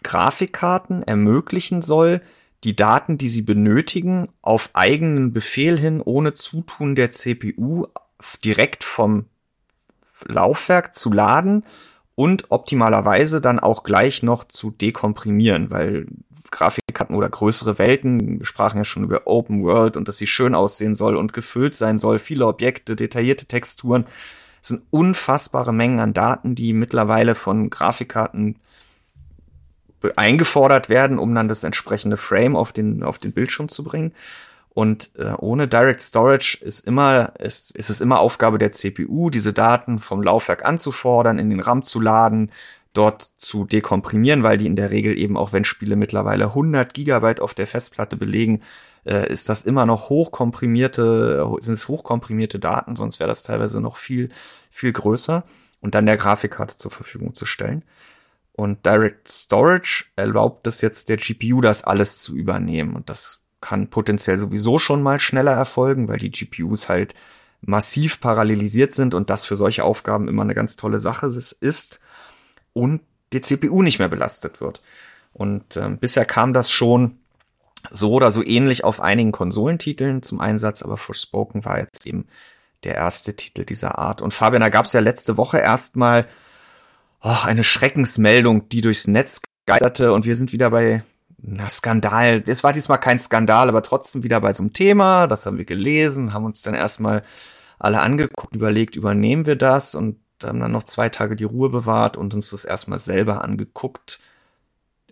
[0.03, 2.21] Grafikkarten ermöglichen soll,
[2.63, 7.87] die Daten, die sie benötigen, auf eigenen Befehl hin, ohne Zutun der CPU,
[8.43, 9.25] direkt vom
[10.27, 11.63] Laufwerk zu laden
[12.15, 16.07] und optimalerweise dann auch gleich noch zu dekomprimieren, weil
[16.55, 18.39] Grafikkarten oder größere Welten.
[18.39, 21.75] Wir sprachen ja schon über Open World und dass sie schön aussehen soll und gefüllt
[21.75, 22.17] sein soll.
[22.17, 24.05] Viele Objekte, detaillierte Texturen.
[24.61, 28.55] Es sind unfassbare Mengen an Daten, die mittlerweile von Grafikkarten
[30.15, 34.13] eingefordert werden, um dann das entsprechende Frame auf den, auf den Bildschirm zu bringen.
[34.69, 39.53] Und äh, ohne Direct Storage ist immer, ist, ist es immer Aufgabe der CPU, diese
[39.53, 42.51] Daten vom Laufwerk anzufordern, in den RAM zu laden,
[42.97, 47.39] dort zu dekomprimieren, weil die in der Regel eben auch wenn Spiele mittlerweile 100 Gigabyte
[47.39, 48.61] auf der Festplatte belegen,
[49.05, 53.97] äh, ist das immer noch hochkomprimierte, sind es hochkomprimierte Daten, sonst wäre das teilweise noch
[53.97, 54.29] viel,
[54.69, 55.43] viel größer
[55.81, 57.83] und dann der Grafikkarte zur Verfügung zu stellen.
[58.53, 62.95] Und Direct Storage erlaubt es jetzt der GPU, das alles zu übernehmen.
[62.95, 67.13] Und das kann potenziell sowieso schon mal schneller erfolgen, weil die GPUs halt
[67.61, 71.99] massiv parallelisiert sind und das für solche Aufgaben immer eine ganz tolle Sache ist.
[72.75, 73.01] Und
[73.33, 74.81] die CPU nicht mehr belastet wird.
[75.33, 77.17] Und äh, bisher kam das schon
[77.91, 82.27] so oder so ähnlich auf einigen Konsolentiteln zum Einsatz, aber Forspoken war jetzt eben
[82.83, 84.21] der erste Titel dieser Art.
[84.21, 86.25] Und Fabian, da gab es ja letzte Woche erstmal
[87.21, 91.03] oh, eine Schreckensmeldung, die durchs Netz geisterte und wir sind wieder bei
[91.37, 92.43] na, Skandal.
[92.45, 95.27] Es war diesmal kein Skandal, aber trotzdem wieder bei so einem Thema.
[95.27, 97.23] Das haben wir gelesen, haben uns dann erstmal
[97.77, 102.17] alle angeguckt, überlegt, übernehmen wir das und haben dann noch zwei Tage die Ruhe bewahrt
[102.17, 104.19] und uns das erstmal selber angeguckt.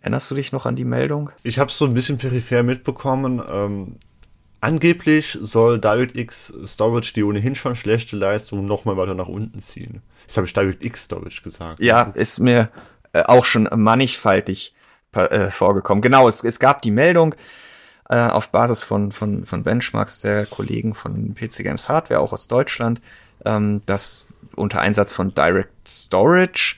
[0.02, 1.32] Erinnerst du dich noch an die Meldung?
[1.44, 3.42] Ich habe so ein bisschen peripher mitbekommen.
[3.50, 3.96] Ähm,
[4.60, 10.02] angeblich soll DirectX Storage die ohnehin schon schlechte Leistung nochmal weiter nach unten ziehen.
[10.24, 11.80] Jetzt habe ich DirectX Storage gesagt.
[11.80, 12.70] Ja, ist mir
[13.14, 14.74] äh, auch schon mannigfaltig
[15.14, 16.02] äh, vorgekommen.
[16.02, 17.36] Genau, es, es gab die Meldung
[18.10, 22.48] äh, auf Basis von, von, von Benchmarks der Kollegen von PC Games Hardware, auch aus
[22.48, 23.00] Deutschland,
[23.46, 26.76] ähm, dass unter Einsatz von Direct Storage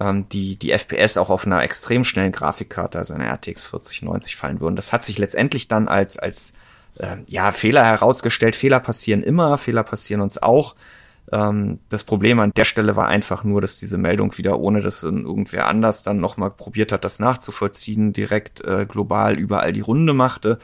[0.00, 4.60] ähm, die, die FPS auch auf einer extrem schnellen Grafikkarte, also einer RTX 4090 fallen
[4.60, 4.76] würden.
[4.76, 6.54] Das hat sich letztendlich dann als, als
[6.98, 8.56] äh, ja, Fehler herausgestellt.
[8.56, 10.74] Fehler passieren immer, Fehler passieren uns auch.
[11.32, 15.02] Ähm, das Problem an der Stelle war einfach nur, dass diese Meldung wieder, ohne dass
[15.02, 20.58] irgendwer anders dann nochmal probiert hat, das nachzuvollziehen, direkt äh, global überall die Runde machte.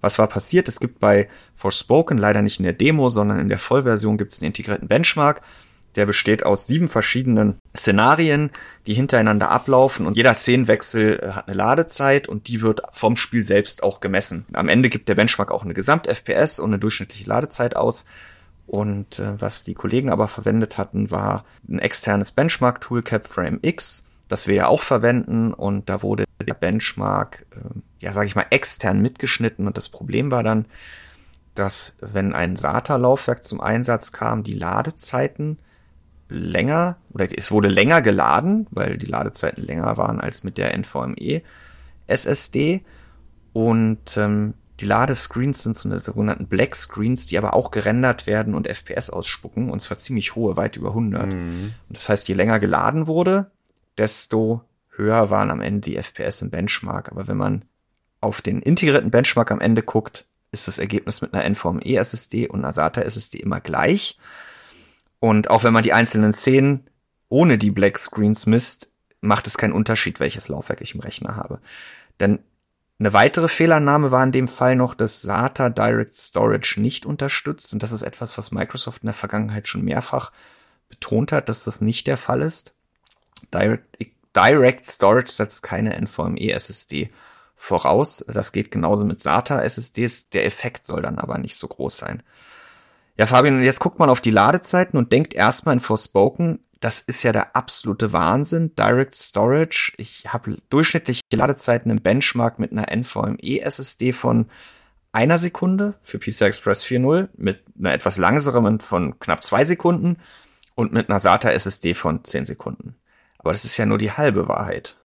[0.00, 0.68] Was war passiert?
[0.68, 4.40] Es gibt bei Forspoken leider nicht in der Demo, sondern in der Vollversion gibt es
[4.40, 5.42] einen integrierten Benchmark.
[5.96, 8.50] Der besteht aus sieben verschiedenen Szenarien,
[8.86, 13.42] die hintereinander ablaufen und jeder Szenenwechsel äh, hat eine Ladezeit und die wird vom Spiel
[13.42, 14.46] selbst auch gemessen.
[14.52, 18.06] Am Ende gibt der Benchmark auch eine Gesamt-FPS und eine durchschnittliche Ladezeit aus.
[18.70, 24.46] Und äh, was die Kollegen aber verwendet hatten, war ein externes Benchmark-Tool, CapFrame X, das
[24.46, 25.52] wir ja auch verwenden.
[25.52, 29.66] Und da wurde der Benchmark, äh, ja, sage ich mal, extern mitgeschnitten.
[29.66, 30.66] Und das Problem war dann,
[31.54, 35.58] dass wenn ein SATA-Laufwerk zum Einsatz kam, die Ladezeiten
[36.28, 41.42] länger oder es wurde länger geladen, weil die Ladezeiten länger waren als mit der NVMe
[42.06, 42.82] SSD.
[43.52, 48.54] Und ähm, die Ladescreens sind so eine sogenannten Black Screens, die aber auch gerendert werden
[48.54, 51.26] und FPS ausspucken, und zwar ziemlich hohe, weit über 100.
[51.26, 51.72] Mhm.
[51.88, 53.50] Und das heißt, je länger geladen wurde,
[53.98, 54.62] desto
[54.96, 57.10] höher waren am Ende die FPS im Benchmark.
[57.10, 57.64] Aber wenn man
[58.20, 62.60] auf den integrierten Benchmark am Ende guckt, ist das Ergebnis mit einer NVMe SSD und
[62.60, 64.18] einer SATA SSD immer gleich.
[65.20, 66.86] Und auch wenn man die einzelnen Szenen
[67.28, 71.60] ohne die Black Screens misst, macht es keinen Unterschied, welches Laufwerk ich im Rechner habe.
[72.18, 72.40] Denn
[72.98, 77.72] eine weitere Fehlannahme war in dem Fall noch, dass SATA Direct Storage nicht unterstützt.
[77.72, 80.32] Und das ist etwas, was Microsoft in der Vergangenheit schon mehrfach
[80.88, 82.74] betont hat, dass das nicht der Fall ist.
[83.54, 83.96] Direct,
[84.36, 87.10] Direct Storage setzt keine NVMe SSD
[87.60, 88.24] voraus.
[88.26, 90.30] Das geht genauso mit SATA SSDs.
[90.30, 92.22] Der Effekt soll dann aber nicht so groß sein.
[93.18, 97.22] Ja, Fabian, jetzt guckt man auf die Ladezeiten und denkt erstmal in Forspoken, das ist
[97.22, 98.74] ja der absolute Wahnsinn.
[98.74, 99.92] Direct Storage.
[99.98, 104.46] Ich habe durchschnittliche Ladezeiten im Benchmark mit einer NVMe SSD von
[105.12, 110.16] einer Sekunde für PCI Express 4.0, mit einer etwas langsameren von knapp zwei Sekunden
[110.74, 112.94] und mit einer SATA SSD von zehn Sekunden.
[113.36, 114.99] Aber das ist ja nur die halbe Wahrheit.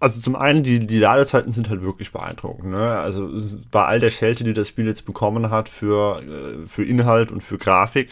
[0.00, 2.70] Also zum einen, die, die Ladezeiten sind halt wirklich beeindruckend.
[2.70, 2.98] Ne?
[2.98, 3.30] Also
[3.70, 7.42] bei all der Schelte, die das Spiel jetzt bekommen hat für, äh, für Inhalt und
[7.42, 8.08] für Grafik,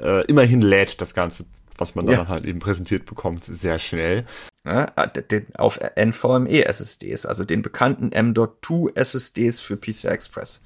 [0.00, 1.44] äh, immerhin lädt das Ganze
[1.78, 2.16] was man ja.
[2.16, 4.24] dann halt eben präsentiert bekommt, sehr schnell.
[4.64, 4.92] Ja,
[5.54, 10.62] auf NVMe SSDs, also den bekannten M.2 SSDs für PCI Express.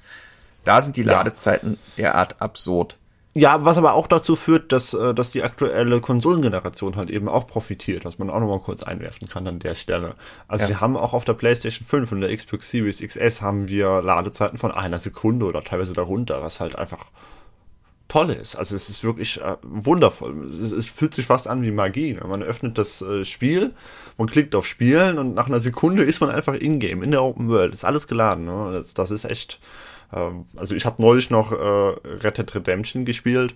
[0.63, 2.96] Da sind die Ladezeiten derart absurd.
[3.37, 7.45] Ja, was aber auch dazu führt, dass, äh, dass die aktuelle Konsolengeneration halt eben auch
[7.45, 10.15] profitiert, was man auch nochmal kurz einwerfen kann an der Stelle.
[10.47, 10.69] Also ja.
[10.69, 14.57] wir haben auch auf der PlayStation 5 und der Xbox Series XS haben wir Ladezeiten
[14.57, 17.05] von einer Sekunde oder teilweise darunter, was halt einfach
[18.07, 18.55] toll ist.
[18.55, 20.45] Also es ist wirklich äh, wundervoll.
[20.45, 22.13] Es, es, fühlt sich fast an wie Magie.
[22.13, 22.21] Ne?
[22.27, 23.75] Man öffnet das äh, Spiel,
[24.17, 27.49] man klickt auf Spielen und nach einer Sekunde ist man einfach in-game, in der Open
[27.49, 27.75] World.
[27.75, 28.45] Ist alles geladen.
[28.45, 28.71] Ne?
[28.73, 29.59] Das, das, ist echt.
[30.13, 33.55] Ähm, also ich habe neulich noch äh, Red Dead Redemption gespielt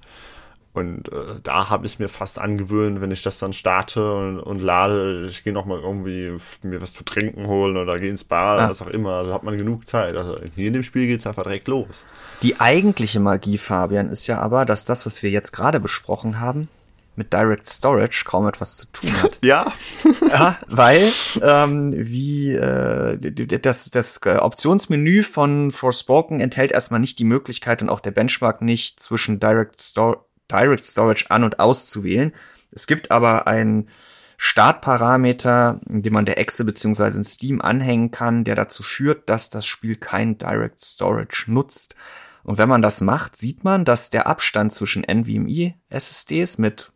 [0.73, 4.39] und äh, da habe ich es mir fast angewöhnt, wenn ich das dann starte und,
[4.39, 8.55] und lade, ich gehe nochmal irgendwie mir was zu trinken holen oder gehe ins Bar
[8.55, 9.11] oder was auch immer.
[9.15, 10.15] Also hat man genug Zeit.
[10.15, 12.05] Also hier in dem Spiel geht es einfach direkt los.
[12.41, 16.69] Die eigentliche Magie, Fabian, ist ja aber, dass das, was wir jetzt gerade besprochen haben,
[17.15, 19.37] mit Direct Storage kaum etwas zu tun hat.
[19.43, 19.71] ja.
[20.29, 23.17] ja, weil ähm, wie äh,
[23.61, 28.99] das, das Optionsmenü von Forspoken enthält erstmal nicht die Möglichkeit und auch der Benchmark nicht
[28.99, 32.33] zwischen Direct Storage Direct Storage an- und auszuwählen.
[32.71, 33.89] Es gibt aber einen
[34.37, 39.65] Startparameter, den man der Exe beziehungsweise in Steam anhängen kann, der dazu führt, dass das
[39.65, 41.95] Spiel kein Direct Storage nutzt.
[42.43, 46.91] Und wenn man das macht, sieht man, dass der Abstand zwischen NVMe SSDs mit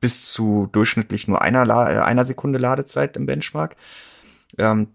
[0.00, 3.76] bis zu durchschnittlich nur einer, äh, einer Sekunde Ladezeit im Benchmark
[4.56, 4.88] ähm,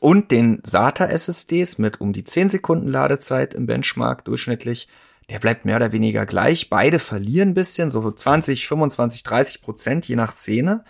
[0.00, 4.88] und den SATA SSDs mit um die 10 Sekunden Ladezeit im Benchmark durchschnittlich
[5.30, 6.68] der bleibt mehr oder weniger gleich.
[6.68, 10.84] Beide verlieren ein bisschen, so 20, 25, 30 Prozent je nach Szene.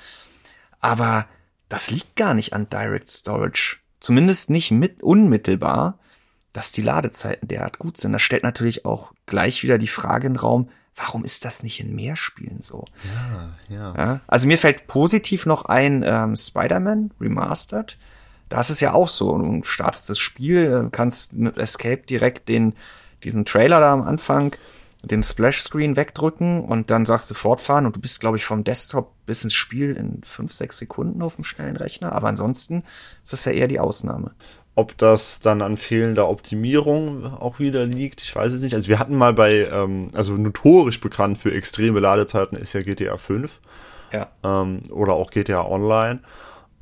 [0.80, 1.26] Aber
[1.68, 3.78] das liegt gar nicht an Direct Storage.
[4.00, 5.98] Zumindest nicht mit unmittelbar,
[6.52, 8.12] dass die Ladezeiten derart gut sind.
[8.12, 11.80] Das stellt natürlich auch gleich wieder die Frage in den Raum, warum ist das nicht
[11.80, 12.84] in mehr Spielen so?
[13.05, 13.95] Ja, ja.
[13.97, 17.97] ja also mir fällt positiv noch ein ähm, Spider-Man Remastered.
[18.49, 19.36] Da ist es ja auch so.
[19.36, 22.74] Du startest das Spiel, kannst mit Escape direkt den
[23.24, 24.55] diesen Trailer da am Anfang,
[25.03, 29.12] den Splash-Screen wegdrücken und dann sagst du fortfahren und du bist, glaube ich, vom Desktop
[29.26, 32.12] bis ins Spiel in fünf, sechs Sekunden auf dem schnellen Rechner.
[32.12, 32.84] Aber ansonsten
[33.22, 34.32] ist das ja eher die Ausnahme.
[34.77, 38.75] Ob das dann an fehlender Optimierung auch wieder liegt, ich weiß es nicht.
[38.75, 43.16] Also wir hatten mal bei, ähm, also notorisch bekannt für extreme Ladezeiten ist ja GTA
[43.16, 43.61] 5.
[44.12, 44.29] Ja.
[44.43, 46.20] Ähm, oder auch GTA Online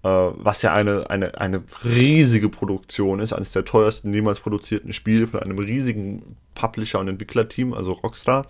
[0.03, 5.27] äh, was ja eine, eine, eine riesige Produktion ist, eines der teuersten jemals produzierten Spiele
[5.29, 8.47] von einem riesigen Publisher- und Entwicklerteam, also Rockstar.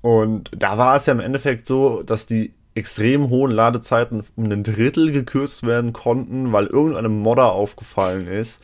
[0.00, 4.64] Und da war es ja im Endeffekt so, dass die extrem hohen Ladezeiten um ein
[4.64, 8.62] Drittel gekürzt werden konnten, weil irgendeinem Modder aufgefallen ist,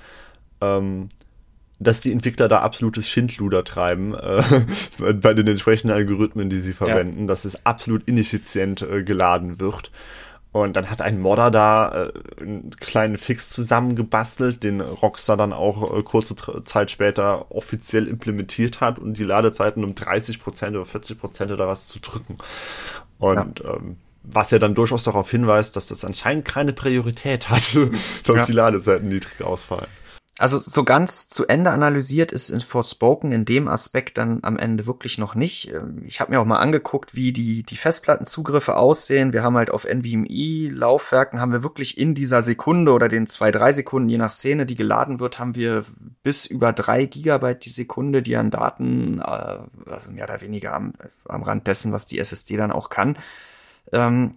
[0.60, 1.08] ähm,
[1.78, 7.22] dass die Entwickler da absolutes Schindluder treiben äh, bei den entsprechenden Algorithmen, die sie verwenden,
[7.22, 7.26] ja.
[7.26, 9.90] dass es absolut ineffizient äh, geladen wird.
[10.52, 15.96] Und dann hat ein Modder da äh, einen kleinen Fix zusammengebastelt, den Rockstar dann auch
[15.96, 16.34] äh, kurze
[16.64, 22.00] Zeit später offiziell implementiert hat und die Ladezeiten um 30% oder 40% oder was zu
[22.00, 22.38] drücken.
[23.20, 23.76] Und ja.
[23.76, 27.76] Ähm, was ja dann durchaus darauf hinweist, dass das anscheinend keine Priorität hat,
[28.24, 28.46] dass ja.
[28.46, 29.86] die Ladezeiten niedrig ausfallen.
[30.40, 34.86] Also so ganz zu Ende analysiert ist in Forspoken in dem Aspekt dann am Ende
[34.86, 35.70] wirklich noch nicht.
[35.70, 39.34] Ähm, ich habe mir auch mal angeguckt, wie die, die Festplattenzugriffe aussehen.
[39.34, 43.74] Wir haben halt auf NVMe-Laufwerken, haben wir wirklich in dieser Sekunde oder den zwei, drei
[43.74, 45.84] Sekunden, je nach Szene, die geladen wird, haben wir
[46.22, 49.58] bis über drei Gigabyte die Sekunde, die an Daten, äh,
[49.90, 50.94] also mehr oder weniger am,
[51.28, 53.18] am Rand dessen, was die SSD dann auch kann,
[53.92, 54.36] ähm,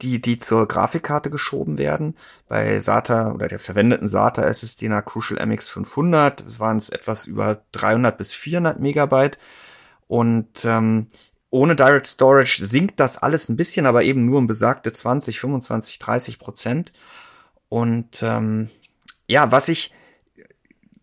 [0.00, 2.16] die, die zur Grafikkarte geschoben werden.
[2.48, 7.62] Bei SATA oder der verwendeten SATA SSD nach Crucial MX 500 waren es etwas über
[7.72, 9.38] 300 bis 400 Megabyte.
[10.06, 11.08] Und ähm,
[11.50, 15.98] ohne Direct Storage sinkt das alles ein bisschen, aber eben nur um besagte 20, 25,
[15.98, 16.92] 30 Prozent.
[17.68, 18.70] Und ähm,
[19.26, 19.92] ja, was ich,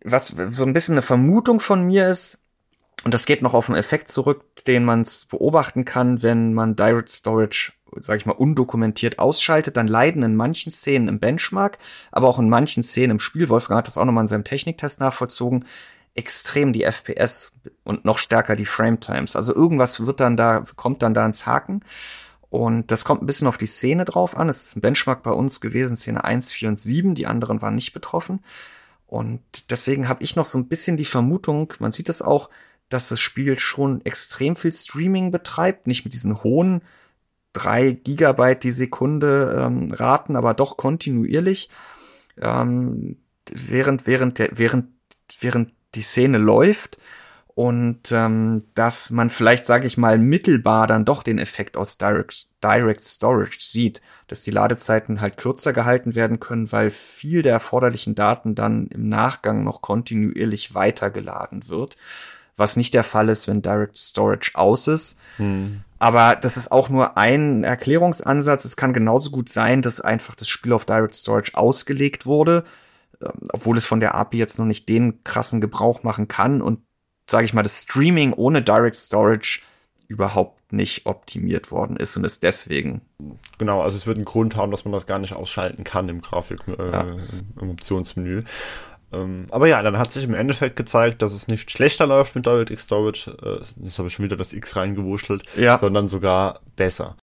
[0.02, 2.40] was so ein bisschen eine Vermutung von mir ist,
[3.04, 7.10] und das geht noch auf einen Effekt zurück, den man beobachten kann, wenn man Direct
[7.10, 11.78] Storage sag ich mal, undokumentiert ausschaltet, dann leiden in manchen Szenen im Benchmark,
[12.12, 15.00] aber auch in manchen Szenen im Spiel, Wolfgang hat das auch nochmal in seinem Techniktest
[15.00, 15.64] nachvollzogen,
[16.14, 17.52] extrem die FPS
[17.84, 19.36] und noch stärker die Frame Times.
[19.36, 21.82] Also irgendwas wird dann da, kommt dann da ins Haken.
[22.50, 24.48] Und das kommt ein bisschen auf die Szene drauf an.
[24.48, 27.14] Es ist ein Benchmark bei uns gewesen, Szene 1, 4 und 7.
[27.14, 28.42] Die anderen waren nicht betroffen.
[29.06, 32.50] Und deswegen habe ich noch so ein bisschen die Vermutung, man sieht es das auch,
[32.90, 36.82] dass das Spiel schon extrem viel Streaming betreibt, nicht mit diesen hohen
[37.52, 41.68] drei Gigabyte die Sekunde ähm, raten, aber doch kontinuierlich,
[42.40, 43.16] ähm,
[43.50, 44.88] während, während, der, während,
[45.40, 46.98] während die Szene läuft
[47.54, 52.48] und ähm, dass man vielleicht, sage ich mal, mittelbar dann doch den Effekt aus Direct,
[52.62, 58.14] Direct Storage sieht, dass die Ladezeiten halt kürzer gehalten werden können, weil viel der erforderlichen
[58.14, 61.96] Daten dann im Nachgang noch kontinuierlich weitergeladen wird,
[62.60, 65.18] was nicht der Fall ist, wenn Direct Storage aus ist.
[65.38, 65.80] Hm.
[65.98, 68.64] Aber das ist auch nur ein Erklärungsansatz.
[68.64, 72.64] Es kann genauso gut sein, dass einfach das Spiel auf Direct Storage ausgelegt wurde,
[73.20, 76.80] ähm, obwohl es von der API jetzt noch nicht den krassen Gebrauch machen kann und
[77.28, 79.60] sage ich mal, das Streaming ohne Direct Storage
[80.08, 83.02] überhaupt nicht optimiert worden ist und ist deswegen.
[83.58, 86.20] Genau, also es wird einen Grund haben, dass man das gar nicht ausschalten kann im
[86.20, 87.06] Grafik, äh, ja.
[87.60, 88.42] im Optionsmenü.
[89.12, 92.46] Ähm, aber ja, dann hat sich im Endeffekt gezeigt, dass es nicht schlechter läuft mit
[92.46, 93.30] DirectX Storage.
[93.42, 95.78] Äh, jetzt habe ich schon wieder das X reingewurschtelt, ja.
[95.78, 97.16] sondern sogar besser.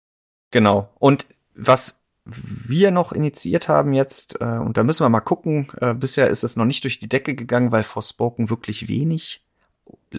[0.51, 0.89] Genau.
[0.99, 1.25] Und
[1.55, 6.29] was wir noch initiiert haben jetzt, äh, und da müssen wir mal gucken, äh, bisher
[6.29, 9.41] ist es noch nicht durch die Decke gegangen, weil Forspoken wirklich wenig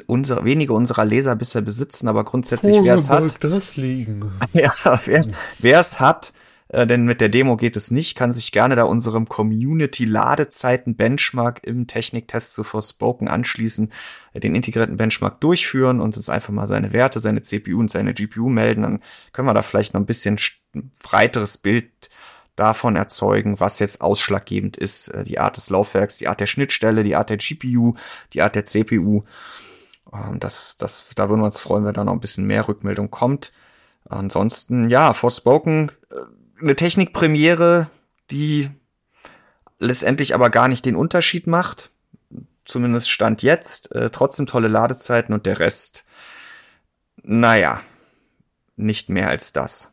[0.07, 3.43] unsere, wenige unserer Leser bisher besitzen, aber grundsätzlich, wer es hat.
[3.43, 4.33] das liegen?
[4.53, 4.73] ja,
[5.59, 6.33] wer es hat,
[6.69, 11.87] äh, denn mit der Demo geht es nicht, kann sich gerne da unserem Community-Ladezeiten-Benchmark im
[11.87, 13.93] Techniktest zu Forspoken anschließen,
[14.33, 18.15] äh, den integrierten Benchmark durchführen und uns einfach mal seine Werte, seine CPU und seine
[18.15, 18.83] GPU melden.
[18.83, 19.01] Dann
[19.33, 20.39] können wir da vielleicht noch ein bisschen
[21.03, 21.91] breiteres Bild
[22.57, 25.09] davon erzeugen, was jetzt ausschlaggebend ist.
[25.09, 27.95] Äh, die Art des Laufwerks, die Art der Schnittstelle, die Art der GPU,
[28.33, 29.23] die Art der CPU.
[30.13, 33.11] Ähm, das, das, da würden wir uns freuen, wenn da noch ein bisschen mehr Rückmeldung
[33.11, 33.53] kommt.
[34.09, 35.93] Ansonsten, ja, Forspoken,
[36.61, 37.89] eine Technikpremiere,
[38.31, 38.71] die
[39.79, 41.91] letztendlich aber gar nicht den Unterschied macht.
[42.65, 43.95] Zumindest Stand jetzt.
[43.95, 46.05] Äh, trotzdem tolle Ladezeiten und der Rest,
[47.23, 47.83] naja,
[48.77, 49.93] nicht mehr als das.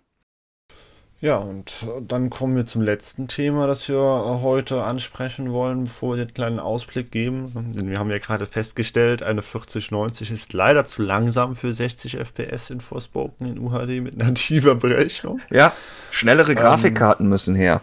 [1.23, 6.25] Ja, und dann kommen wir zum letzten Thema, das wir heute ansprechen wollen, bevor wir
[6.25, 7.71] den kleinen Ausblick geben.
[7.73, 12.71] Denn wir haben ja gerade festgestellt, eine 4090 ist leider zu langsam für 60 FPS
[12.71, 15.39] in Forspoken in UHD mit nativer Berechnung.
[15.49, 15.71] Ja,
[16.11, 17.79] schnellere ähm, Grafikkarten ähm, müssen her.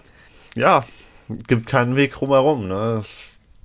[0.54, 0.84] Ja,
[1.48, 2.68] gibt keinen Weg drumherum.
[2.68, 3.00] Ne?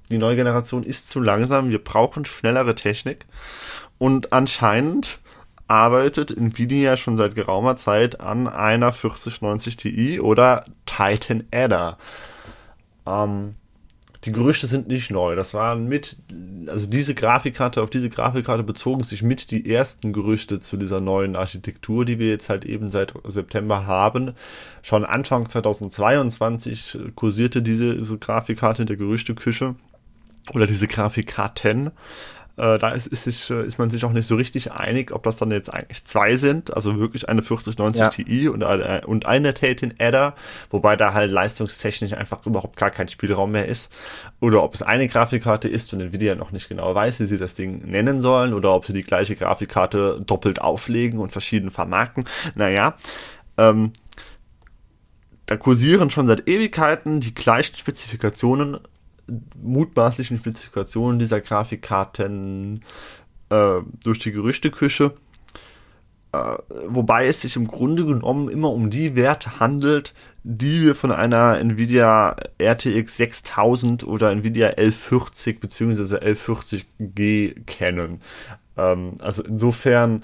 [0.10, 3.26] Die neue Generation ist zu langsam, wir brauchen schnellere Technik.
[3.98, 5.20] Und anscheinend
[5.68, 11.98] arbeitet Nvidia schon seit geraumer Zeit an einer 4090 Ti oder Titan Adder.
[13.08, 13.56] Ähm,
[14.26, 15.36] die Gerüchte sind nicht neu.
[15.36, 16.18] Das waren mit,
[16.68, 21.36] also diese Grafikkarte, auf diese Grafikkarte bezogen sich mit die ersten Gerüchte zu dieser neuen
[21.36, 24.34] Architektur, die wir jetzt halt eben seit September haben.
[24.82, 29.76] Schon Anfang 2022 kursierte diese, diese Grafikkarte in der Gerüchteküche
[30.54, 31.92] oder diese Grafikkarten.
[32.58, 35.24] Äh, da ist, ist, sich, äh, ist man sich auch nicht so richtig einig, ob
[35.24, 38.10] das dann jetzt eigentlich zwei sind, also wirklich eine 4090 ja.
[38.10, 40.36] Ti und eine, und eine Titan Adder,
[40.70, 43.92] wobei da halt leistungstechnisch einfach überhaupt gar kein Spielraum mehr ist.
[44.40, 47.56] Oder ob es eine Grafikkarte ist und Nvidia noch nicht genau weiß, wie sie das
[47.56, 52.26] Ding nennen sollen, oder ob sie die gleiche Grafikkarte doppelt auflegen und verschieden vermarkten.
[52.56, 52.96] Naja,
[53.58, 53.92] ähm,
[55.46, 58.80] da kursieren schon seit Ewigkeiten die gleichen Spezifikationen
[59.62, 62.82] mutmaßlichen Spezifikationen dieser Grafikkarten
[63.50, 65.14] äh, durch die Gerüchteküche.
[66.32, 66.58] Äh,
[66.88, 70.14] wobei es sich im Grunde genommen immer um die Werte handelt,
[70.44, 76.18] die wir von einer Nvidia RTX 6000 oder Nvidia L40 bzw.
[76.18, 78.22] L40G kennen.
[78.78, 80.24] Ähm, also insofern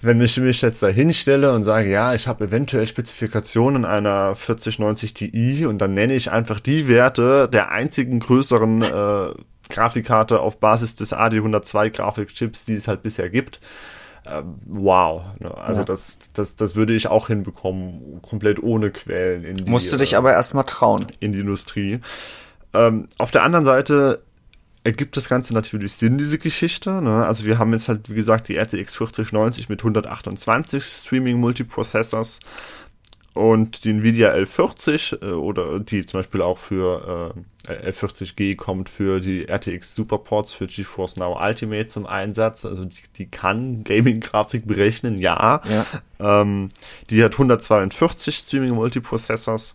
[0.00, 5.14] wenn ich mich jetzt da hinstelle und sage, ja, ich habe eventuell Spezifikationen einer 4090
[5.14, 9.28] Ti und dann nenne ich einfach die Werte der einzigen größeren äh,
[9.68, 13.60] Grafikkarte auf Basis des AD102 Grafikchips, die es halt bisher gibt.
[14.24, 15.22] Äh, wow.
[15.38, 15.56] Ne?
[15.56, 15.84] Also ja.
[15.84, 19.44] das, das, das würde ich auch hinbekommen, komplett ohne Quellen.
[19.44, 21.06] In die, Musst du dich äh, aber erstmal trauen.
[21.20, 22.00] In die Industrie.
[22.74, 24.22] Ähm, auf der anderen Seite
[24.86, 27.02] ergibt das Ganze natürlich Sinn, diese Geschichte.
[27.02, 27.26] Ne?
[27.26, 32.38] Also wir haben jetzt halt, wie gesagt, die RTX 4090 mit 128 Streaming Multiprocessors
[33.34, 37.34] und die Nvidia L40 äh, oder die zum Beispiel auch für
[37.68, 42.64] äh, L40G kommt für die RTX Superports für GeForce Now Ultimate zum Einsatz.
[42.64, 45.62] Also die, die kann Gaming-Grafik berechnen, ja.
[45.68, 45.84] ja.
[46.20, 46.68] Ähm,
[47.10, 49.74] die hat 142 Streaming Multiprocessors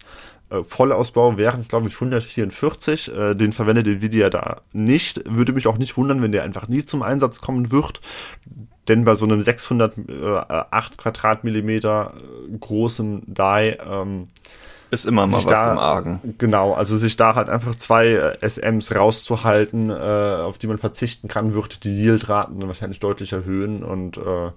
[0.52, 3.16] äh, Vollausbau wären, glaube ich, 144.
[3.16, 5.22] Äh, den verwendet Nvidia da nicht.
[5.30, 8.02] Würde mich auch nicht wundern, wenn der einfach nie zum Einsatz kommen wird.
[8.88, 14.28] Denn bei so einem 608 äh, Quadratmillimeter äh, großen Die ähm,
[14.89, 16.36] ist immer mal was da, im Argen.
[16.38, 21.54] Genau, also sich da halt einfach zwei SMs rauszuhalten, äh, auf die man verzichten kann,
[21.54, 24.52] wird die Yieldraten dann wahrscheinlich deutlich erhöhen und äh,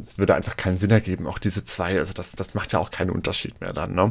[0.00, 2.90] es würde einfach keinen Sinn ergeben, auch diese zwei, also das, das macht ja auch
[2.90, 4.10] keinen Unterschied mehr dann, ne?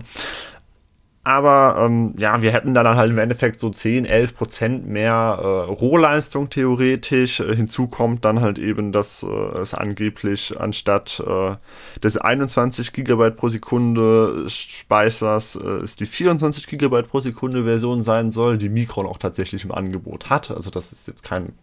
[1.26, 5.72] Aber ähm, ja, wir hätten dann halt im Endeffekt so 10, 11 Prozent mehr äh,
[5.72, 7.40] Rohleistung theoretisch.
[7.40, 11.56] Äh, hinzu kommt dann halt eben, dass äh, es angeblich anstatt äh,
[12.02, 18.32] des 21 Gigabyte pro Sekunde Speichers äh, es die 24 Gigabyte pro Sekunde Version sein
[18.32, 20.52] soll, die Micron auch tatsächlich im Angebot hat.
[20.52, 21.54] Also das ist jetzt kein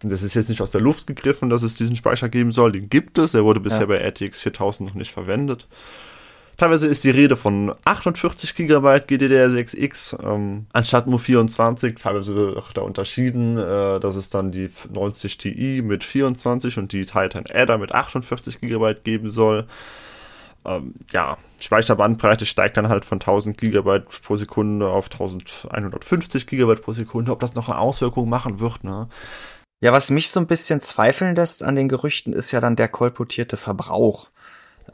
[0.00, 2.72] das ist jetzt nicht aus der Luft gegriffen, dass es diesen Speicher geben soll.
[2.72, 3.32] Den gibt es.
[3.32, 3.86] Der wurde bisher ja.
[3.86, 5.66] bei RTX 4000 noch nicht verwendet.
[6.56, 11.96] Teilweise ist die Rede von 48 GB GDDR6X ähm, anstatt nur 24.
[11.96, 13.58] Teilweise wird da unterschieden.
[13.58, 18.60] Äh, dass es dann die 90 Ti mit 24 und die Titan Adder mit 48
[18.60, 19.66] GB geben soll.
[20.64, 26.92] Ähm, ja, Speicherbandbreite steigt dann halt von 1000 GB pro Sekunde auf 1150 GB pro
[26.92, 27.32] Sekunde.
[27.32, 29.08] Ob das noch eine Auswirkung machen wird, ne?
[29.80, 32.88] Ja, was mich so ein bisschen zweifeln lässt an den Gerüchten, ist ja dann der
[32.88, 34.30] kolportierte Verbrauch.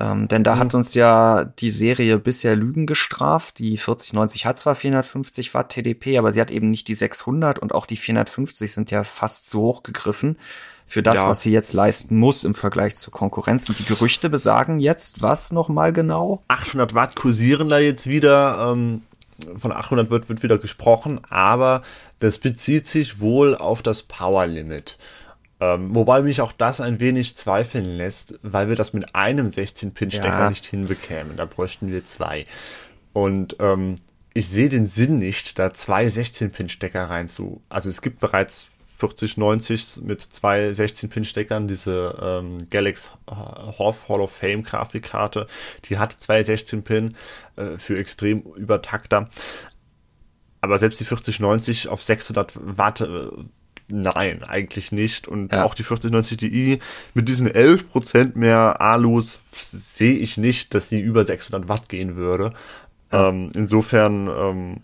[0.00, 0.58] Ähm, denn da mhm.
[0.58, 3.58] hat uns ja die Serie bisher Lügen gestraft.
[3.58, 7.74] Die 4090 hat zwar 450 Watt TDP, aber sie hat eben nicht die 600 und
[7.74, 10.38] auch die 450 sind ja fast zu hoch gegriffen
[10.86, 11.28] für das, ja.
[11.28, 13.68] was sie jetzt leisten muss im Vergleich zur Konkurrenz.
[13.68, 16.42] Und die Gerüchte besagen jetzt was nochmal genau?
[16.48, 18.72] 800 Watt kursieren da jetzt wieder.
[18.72, 19.02] Ähm,
[19.56, 21.82] von 800 wird, wird wieder gesprochen, aber
[22.18, 24.98] das bezieht sich wohl auf das Power Limit.
[25.60, 30.26] Ähm, wobei mich auch das ein wenig zweifeln lässt, weil wir das mit einem 16-Pin-Stecker
[30.26, 30.48] ja.
[30.48, 31.36] nicht hinbekämen.
[31.36, 32.46] Da bräuchten wir zwei.
[33.12, 33.96] Und ähm,
[34.32, 37.62] ich sehe den Sinn nicht, da zwei 16-Pin-Stecker rein zu.
[37.68, 44.62] Also es gibt bereits 4090 mit zwei 16-Pin-Steckern, diese ähm, Galaxy Hoff Hall of Fame
[44.62, 45.46] Grafikkarte,
[45.86, 47.16] die hat zwei 16-Pin
[47.56, 49.28] äh, für extrem Übertakter.
[50.60, 53.28] Aber selbst die 4090 auf 600 Watt, äh,
[53.90, 55.28] nein, eigentlich nicht.
[55.28, 55.64] Und ja.
[55.64, 56.78] auch die 4090 Ti
[57.14, 62.52] mit diesen 11% mehr Alus sehe ich nicht, dass sie über 600 Watt gehen würde.
[63.12, 63.28] Ja.
[63.28, 64.76] Ähm, insofern, ähm,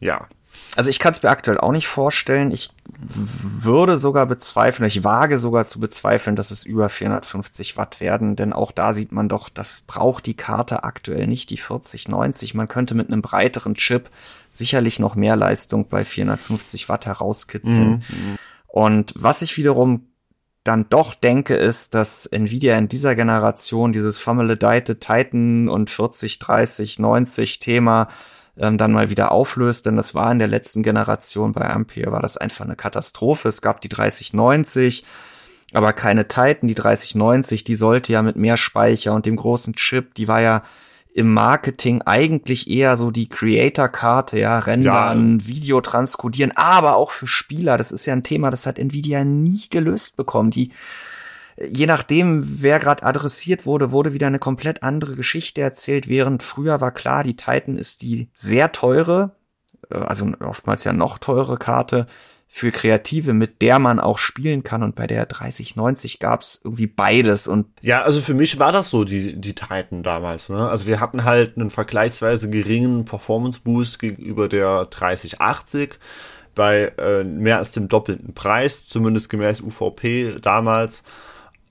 [0.00, 0.28] ja,
[0.76, 2.50] also ich kann es mir aktuell auch nicht vorstellen.
[2.50, 8.34] Ich würde sogar bezweifeln, ich wage sogar zu bezweifeln, dass es über 450 Watt werden,
[8.34, 12.54] denn auch da sieht man doch, das braucht die Karte aktuell nicht, die 4090.
[12.54, 14.10] Man könnte mit einem breiteren Chip
[14.56, 18.04] sicherlich noch mehr Leistung bei 450 Watt herauskitzeln.
[18.08, 18.38] Mhm.
[18.66, 20.08] Und was ich wiederum
[20.64, 26.98] dann doch denke, ist, dass Nvidia in dieser Generation dieses fameledeite Titan und 40, 30,
[26.98, 28.08] 90 Thema
[28.56, 32.22] ähm, dann mal wieder auflöst, denn das war in der letzten Generation bei Ampere, war
[32.22, 33.48] das einfach eine Katastrophe.
[33.48, 35.04] Es gab die 3090,
[35.74, 40.14] aber keine Titan, die 3090, die sollte ja mit mehr Speicher und dem großen Chip,
[40.14, 40.62] die war ja
[41.14, 45.46] im Marketing eigentlich eher so die Creator-Karte, ja, rendern, ja.
[45.46, 47.78] Video transkodieren, aber auch für Spieler.
[47.78, 50.50] Das ist ja ein Thema, das hat Nvidia nie gelöst bekommen.
[50.50, 50.72] Die
[51.56, 56.80] je nachdem, wer gerade adressiert wurde, wurde wieder eine komplett andere Geschichte erzählt, während früher
[56.80, 59.36] war klar, die Titan ist die sehr teure,
[59.90, 62.06] äh, also oftmals ja noch teure Karte
[62.56, 64.84] für Kreative, mit der man auch spielen kann.
[64.84, 67.48] Und bei der 3090 gab's irgendwie beides.
[67.48, 70.50] Und ja, also für mich war das so, die, die Titan damals.
[70.50, 70.68] Ne?
[70.68, 75.98] Also wir hatten halt einen vergleichsweise geringen Performance-Boost gegenüber der 3080
[76.54, 81.02] bei äh, mehr als dem doppelten Preis, zumindest gemäß UVP damals.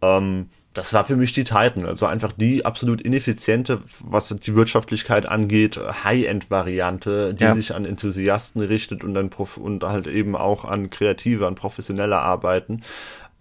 [0.02, 5.28] Ähm, das war für mich die Titan, also einfach die absolut ineffiziente, was die Wirtschaftlichkeit
[5.28, 7.54] angeht, High-End-Variante, die ja.
[7.54, 12.82] sich an Enthusiasten richtet und dann und halt eben auch an Kreative, an Professionelle arbeiten,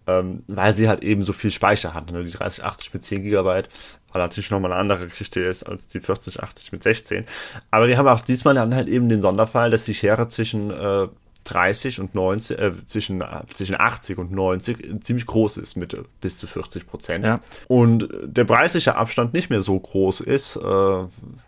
[0.07, 2.13] ähm, weil sie halt eben so viel Speicher hat.
[2.13, 2.25] Ne?
[2.25, 3.63] Die 3080 mit 10 GB war
[4.15, 7.25] natürlich nochmal eine andere Geschichte ist als die 4080 mit 16.
[7.71, 11.09] Aber die haben auch diesmal dann halt eben den Sonderfall, dass die Schere zwischen äh,
[11.53, 13.23] 30 und 90, äh, zwischen,
[13.53, 17.25] zwischen 80 und 90 ziemlich groß ist mit bis zu 40 Prozent.
[17.25, 17.41] Ja.
[17.69, 20.61] Und der preisliche Abstand nicht mehr so groß ist, äh,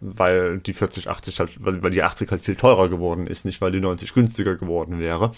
[0.00, 3.60] weil die 40, 80 halt, weil, weil die 80 halt viel teurer geworden ist, nicht
[3.60, 5.32] weil die 90 günstiger geworden wäre.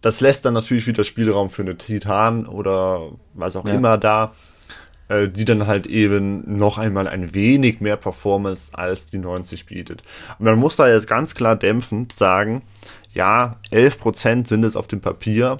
[0.00, 3.74] Das lässt dann natürlich wieder Spielraum für eine Titan oder was auch ja.
[3.74, 4.32] immer da
[5.10, 10.02] äh, die dann halt eben noch einmal ein wenig mehr Performance als die 90 bietet.
[10.38, 12.62] Und man muss da jetzt ganz klar dämpfend sagen,
[13.12, 15.58] ja, 11% sind es auf dem Papier,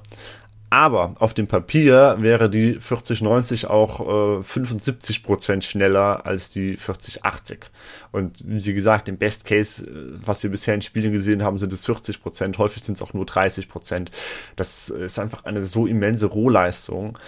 [0.70, 7.70] aber auf dem Papier wäre die 4090 auch äh, 75% schneller als die 4080.
[8.12, 9.88] Und wie gesagt, im Best Case, äh,
[10.24, 13.24] was wir bisher in Spielen gesehen haben, sind es 40%, häufig sind es auch nur
[13.24, 14.09] 30%.
[14.55, 17.18] Das ist einfach eine so immense Rohleistung,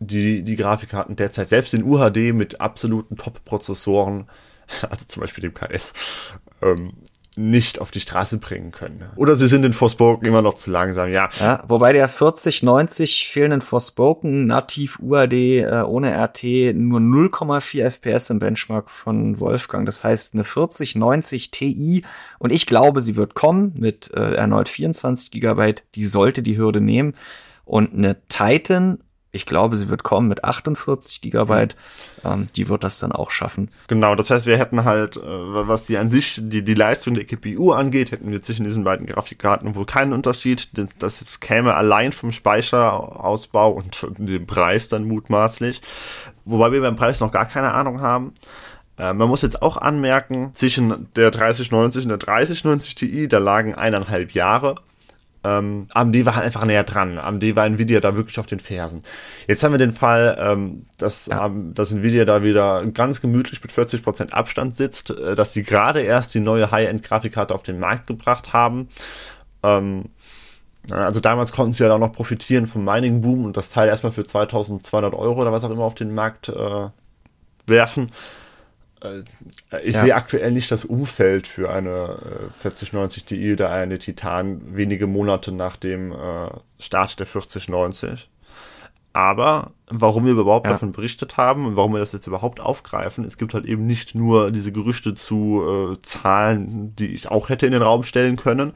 [0.00, 4.28] die die Grafikkarten derzeit selbst in UHD mit absoluten Top-Prozessoren,
[4.90, 5.92] also zum Beispiel dem KS,
[6.60, 6.94] ähm,
[7.40, 9.04] nicht auf die Straße bringen können.
[9.16, 11.30] Oder sie sind in Forspoken immer noch zu langsam, ja.
[11.38, 18.38] ja wobei der 4090 fehlenden Forspoken nativ UAD äh, ohne RT nur 0,4 FPS im
[18.38, 19.86] Benchmark von Wolfgang.
[19.86, 22.04] Das heißt eine 4090 Ti
[22.38, 25.82] und ich glaube, sie wird kommen mit äh, erneut 24 Gigabyte.
[25.94, 27.14] Die sollte die Hürde nehmen.
[27.64, 28.98] Und eine Titan
[29.32, 31.76] ich glaube, sie wird kommen mit 48 Gigabyte.
[32.24, 33.70] Ähm, die wird das dann auch schaffen.
[33.86, 37.24] Genau, das heißt, wir hätten halt, äh, was die an sich, die, die Leistung der
[37.24, 40.68] GPU angeht, hätten wir zwischen diesen beiden Grafikkarten wohl keinen Unterschied.
[40.98, 45.80] Das käme allein vom Speicherausbau und dem Preis dann mutmaßlich.
[46.44, 48.32] Wobei wir beim Preis noch gar keine Ahnung haben.
[48.98, 53.76] Äh, man muss jetzt auch anmerken, zwischen der 3090 und der 3090 Ti, da lagen
[53.76, 54.74] eineinhalb Jahre.
[55.42, 57.18] Ähm, AMD war halt einfach näher dran.
[57.18, 59.02] AMD war Nvidia da wirklich auf den Fersen.
[59.46, 61.46] Jetzt haben wir den Fall, ähm, dass, ja.
[61.46, 66.02] ähm, dass Nvidia da wieder ganz gemütlich mit 40% Abstand sitzt, äh, dass sie gerade
[66.02, 68.88] erst die neue High-End-Grafikkarte auf den Markt gebracht haben.
[69.62, 70.10] Ähm,
[70.90, 74.24] also damals konnten sie ja auch noch profitieren vom Mining-Boom und das Teil erstmal für
[74.24, 76.88] 2200 Euro oder was auch immer auf den Markt äh,
[77.66, 78.08] werfen.
[79.02, 79.22] Äh,
[79.82, 80.02] ich ja.
[80.02, 85.52] sehe aktuell nicht das Umfeld für eine äh, 4090 Ti oder eine Titan wenige Monate
[85.52, 88.28] nach dem äh, Start der 4090.
[89.12, 90.72] Aber warum wir überhaupt ja.
[90.72, 94.14] davon berichtet haben und warum wir das jetzt überhaupt aufgreifen, es gibt halt eben nicht
[94.14, 98.72] nur diese Gerüchte zu äh, Zahlen, die ich auch hätte in den Raum stellen können,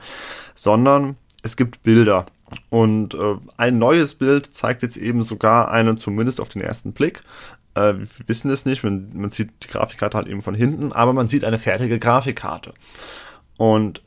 [0.56, 2.26] sondern es gibt Bilder.
[2.70, 7.22] Und äh, ein neues Bild zeigt jetzt eben sogar einen, zumindest auf den ersten Blick,
[7.74, 11.12] äh, wir wissen es nicht, man, man sieht die Grafikkarte halt eben von hinten, aber
[11.12, 12.72] man sieht eine fertige Grafikkarte.
[13.56, 14.02] Und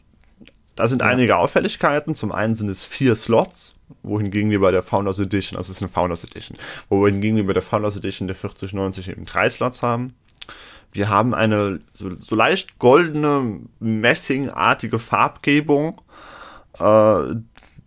[0.76, 1.08] da sind ja.
[1.08, 2.16] einige Auffälligkeiten.
[2.16, 5.84] Zum einen sind es vier Slots, wohingegen wir bei der Founders Edition, also es ist
[5.84, 6.58] eine Founders Edition,
[6.90, 10.14] wohingegen wir bei der Founders Edition der 4090 eben drei Slots haben.
[10.94, 16.02] Wir haben eine so, so leicht goldene, messingartige Farbgebung,
[16.80, 17.36] äh,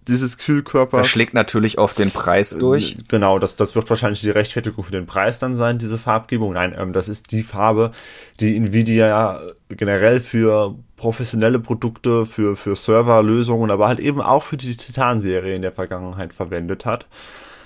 [0.09, 1.03] dieses Kühlkörpers.
[1.03, 2.97] Das schlägt natürlich auf den Preis durch.
[3.09, 6.55] Genau, das, das wird wahrscheinlich die Rechtfertigung für den Preis dann sein, diese Farbgebung.
[6.55, 7.93] Nein, ähm, das ist die Farbe,
[8.41, 14.77] die Nvidia generell für professionelle Produkte, für, für Serverlösungen, aber halt eben auch für die
[14.77, 17.07] Titan-Serie in der Vergangenheit verwendet hat.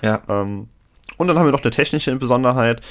[0.01, 0.21] Ja.
[0.27, 0.67] Ähm,
[1.17, 2.81] und dann haben wir noch eine technische Besonderheit.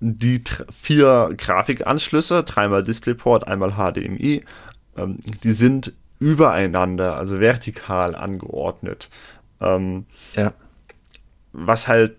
[0.00, 4.44] Die vier Grafikanschlüsse, dreimal DisplayPort, einmal HDMI,
[4.96, 9.10] ähm, die sind übereinander, also vertikal angeordnet.
[9.60, 10.52] Ähm, ja.
[11.52, 12.16] Was halt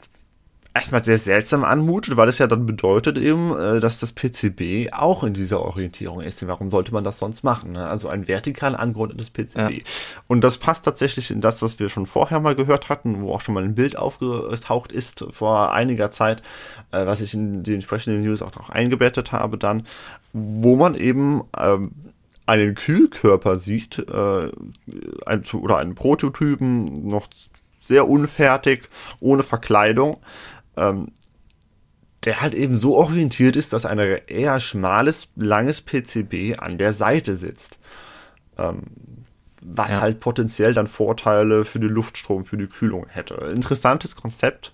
[0.77, 5.23] erstmal sehr seltsam anmutet, weil es ja dann bedeutet eben, äh, dass das PCB auch
[5.23, 6.45] in dieser Orientierung ist.
[6.47, 7.71] Warum sollte man das sonst machen?
[7.71, 7.87] Ne?
[7.87, 9.57] Also ein vertikal angeordnetes PCB.
[9.57, 9.69] Ja.
[10.27, 13.41] Und das passt tatsächlich in das, was wir schon vorher mal gehört hatten, wo auch
[13.41, 16.43] schon mal ein Bild aufgetaucht ist vor einiger Zeit,
[16.91, 19.87] äh, was ich in die entsprechenden News auch noch eingebettet habe dann,
[20.33, 21.91] wo man eben ähm,
[22.47, 24.51] einen Kühlkörper sieht, äh,
[25.25, 27.27] ein, oder einen Prototypen, noch
[27.79, 28.89] sehr unfertig,
[29.19, 30.17] ohne Verkleidung,
[30.75, 31.11] ähm,
[32.25, 37.35] der halt eben so orientiert ist, dass ein eher schmales, langes PCB an der Seite
[37.35, 37.77] sitzt.
[38.57, 38.83] Ähm,
[39.61, 40.01] was ja.
[40.01, 43.35] halt potenziell dann Vorteile für den Luftstrom, für die Kühlung hätte.
[43.53, 44.71] Interessantes Konzept.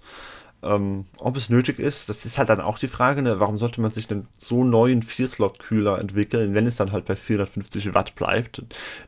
[0.64, 3.40] Ähm, ob es nötig ist, das ist halt dann auch die Frage, ne?
[3.40, 7.94] warum sollte man sich denn so neuen Vierslot-Kühler entwickeln, wenn es dann halt bei 450
[7.94, 8.64] Watt bleibt?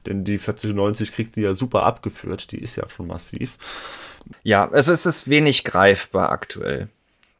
[0.05, 3.57] Denn die 4090 kriegt die ja super abgeführt, die ist ja schon massiv.
[4.43, 6.89] Ja, es ist es wenig greifbar aktuell.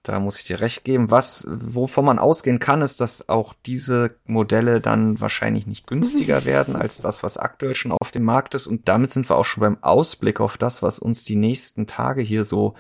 [0.04, 1.10] Da muss ich dir recht geben.
[1.10, 6.76] Was, wovon man ausgehen kann, ist, dass auch diese Modelle dann wahrscheinlich nicht günstiger werden
[6.76, 8.68] als das, was aktuell schon auf dem Markt ist.
[8.68, 12.22] Und damit sind wir auch schon beim Ausblick auf das, was uns die nächsten Tage
[12.22, 12.76] hier so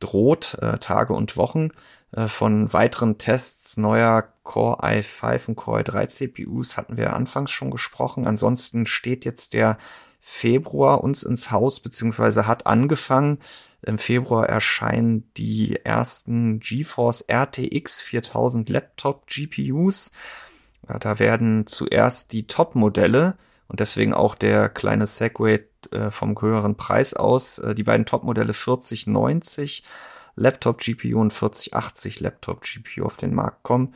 [0.00, 1.70] droht, äh, Tage und Wochen,
[2.12, 7.70] äh, von weiteren Tests neuer Core i5 und Core i3 CPUs hatten wir anfangs schon
[7.70, 8.26] gesprochen.
[8.26, 9.78] Ansonsten steht jetzt der
[10.20, 13.38] Februar uns ins Haus, beziehungsweise hat angefangen.
[13.82, 20.10] Im Februar erscheinen die ersten GeForce RTX 4000 Laptop GPUs.
[20.82, 23.36] Da werden zuerst die Top-Modelle
[23.68, 27.58] und deswegen auch der kleine Segway äh, vom höheren Preis aus.
[27.58, 29.82] Äh, die beiden Top-Modelle 4090
[30.36, 33.94] Laptop GPU und 4080 Laptop GPU auf den Markt kommen.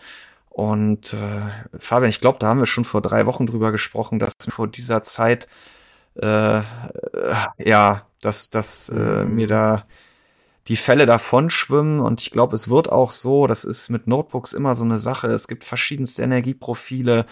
[0.48, 4.32] Und äh, Fabian, ich glaube, da haben wir schon vor drei Wochen drüber gesprochen, dass
[4.48, 5.48] vor dieser Zeit
[6.20, 6.62] äh, äh,
[7.58, 9.84] ja, dass, dass äh, mir da
[10.68, 12.00] die Fälle davon schwimmen.
[12.00, 15.28] Und ich glaube, es wird auch so, das ist mit Notebooks immer so eine Sache,
[15.28, 17.26] es gibt verschiedenste Energieprofile,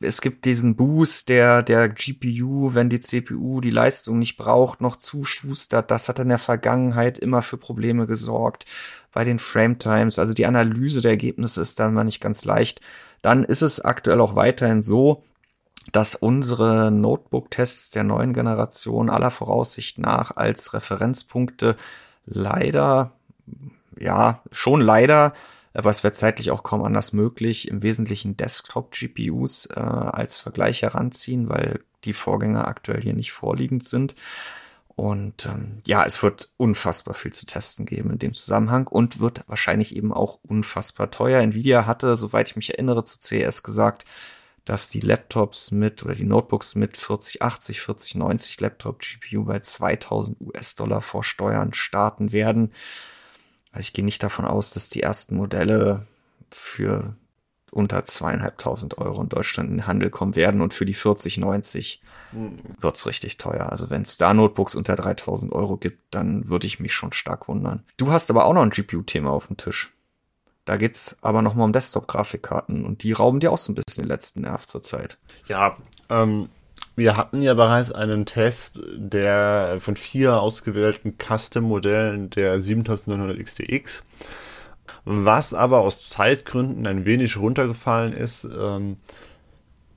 [0.00, 4.96] es gibt diesen Boost, der der GPU, wenn die CPU die Leistung nicht braucht, noch
[4.96, 5.90] zuschustert.
[5.90, 8.64] Das hat in der Vergangenheit immer für Probleme gesorgt
[9.12, 10.18] bei den Frame Times.
[10.18, 12.80] Also die Analyse der Ergebnisse ist dann mal nicht ganz leicht.
[13.22, 15.22] Dann ist es aktuell auch weiterhin so,
[15.92, 21.76] dass unsere Notebook-Tests der neuen Generation aller Voraussicht nach als Referenzpunkte
[22.26, 23.12] leider,
[23.98, 25.32] ja, schon leider
[25.72, 31.48] aber es wird zeitlich auch kaum anders möglich, im Wesentlichen Desktop-GPUs äh, als Vergleich heranziehen,
[31.48, 34.14] weil die Vorgänger aktuell hier nicht vorliegend sind.
[34.96, 39.44] Und ähm, ja, es wird unfassbar viel zu testen geben in dem Zusammenhang und wird
[39.46, 41.40] wahrscheinlich eben auch unfassbar teuer.
[41.40, 44.04] Nvidia hatte, soweit ich mich erinnere, zu CS gesagt,
[44.66, 51.00] dass die Laptops mit oder die Notebooks mit 4080, 4090 Laptop GPU bei 2000 US-Dollar
[51.00, 52.72] vor Steuern starten werden.
[53.72, 56.06] Also ich gehe nicht davon aus, dass die ersten Modelle
[56.50, 57.14] für
[57.70, 62.02] unter zweieinhalbtausend Euro in Deutschland in den Handel kommen werden und für die 4090
[62.32, 62.58] mhm.
[62.78, 63.70] wird's richtig teuer.
[63.70, 67.48] Also wenn es da Notebooks unter 3000 Euro gibt, dann würde ich mich schon stark
[67.48, 67.84] wundern.
[67.96, 69.92] Du hast aber auch noch ein GPU-Thema auf dem Tisch.
[70.64, 74.04] Da geht's aber noch mal um Desktop-Grafikkarten und die rauben dir auch so ein bisschen
[74.04, 75.18] den letzten Nerv zurzeit.
[75.46, 75.76] Ja,
[76.08, 76.48] ähm,
[77.00, 84.04] wir hatten ja bereits einen Test der von vier ausgewählten Custom-Modellen der 7900 XTX.
[85.06, 88.98] Was aber aus Zeitgründen ein wenig runtergefallen ist, ähm,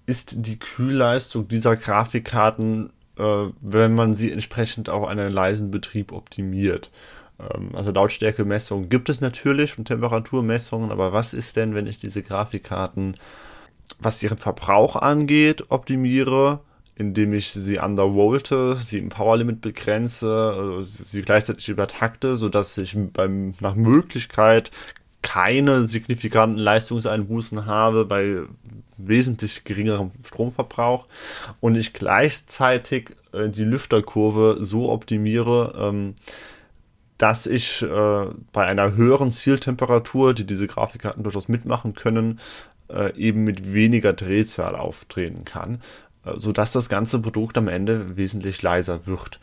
[0.05, 6.89] ist die Kühlleistung dieser Grafikkarten, äh, wenn man sie entsprechend auf einen leisen Betrieb optimiert.
[7.37, 12.23] Ähm, also Lautstärkemessungen gibt es natürlich und Temperaturmessungen, aber was ist denn, wenn ich diese
[12.23, 13.17] Grafikkarten,
[13.99, 16.61] was ihren Verbrauch angeht, optimiere,
[16.95, 23.53] indem ich sie undervolte, sie im Powerlimit begrenze, also sie gleichzeitig übertakte, sodass ich beim,
[23.59, 24.71] nach Möglichkeit
[25.21, 28.41] keine signifikanten Leistungseinbußen habe bei
[28.97, 31.07] wesentlich geringerem Stromverbrauch
[31.59, 36.13] und ich gleichzeitig äh, die Lüfterkurve so optimiere, ähm,
[37.17, 42.39] dass ich äh, bei einer höheren Zieltemperatur, die diese Grafikkarten durchaus mitmachen können,
[42.89, 45.79] äh, eben mit weniger Drehzahl auftreten kann,
[46.26, 49.39] sodass das ganze Produkt am Ende wesentlich leiser wird.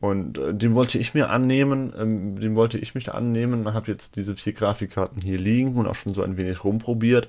[0.00, 4.16] Und äh, den wollte ich mir annehmen, ähm, den wollte ich mich annehmen, habe jetzt
[4.16, 7.28] diese vier Grafikkarten hier liegen und auch schon so ein wenig rumprobiert.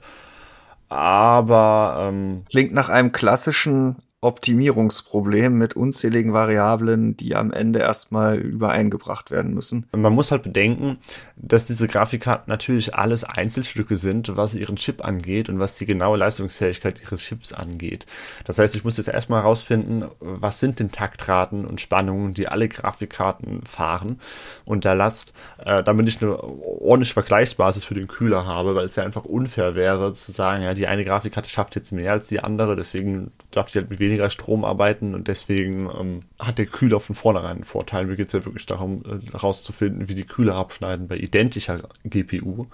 [0.90, 9.30] Aber ähm, klingt nach einem klassischen Optimierungsproblem mit unzähligen Variablen, die am Ende erstmal übereingebracht
[9.30, 9.86] werden müssen.
[9.96, 10.98] Man muss halt bedenken,
[11.36, 16.18] dass diese Grafikkarten natürlich alles Einzelstücke sind, was ihren Chip angeht und was die genaue
[16.18, 18.08] Leistungsfähigkeit ihres Chips angeht.
[18.46, 22.70] Das heißt, ich muss jetzt erstmal herausfinden, was sind denn Taktraten und Spannungen, die alle
[22.70, 24.20] Grafikkarten fahren
[24.66, 28.96] und der Last, äh, damit ich eine ordentliche Vergleichsbasis für den Kühler habe, weil es
[28.96, 32.40] ja einfach unfair wäre zu sagen, ja, die eine Grafikkarte schafft jetzt mehr als die
[32.40, 37.00] andere, deswegen darf die halt mit weniger Strom arbeiten und deswegen ähm, hat der Kühler
[37.00, 38.06] von vornherein einen Vorteil.
[38.06, 42.68] Mir geht es ja wirklich darum, äh, herauszufinden, wie die Kühler abschneiden bei identischer GPU.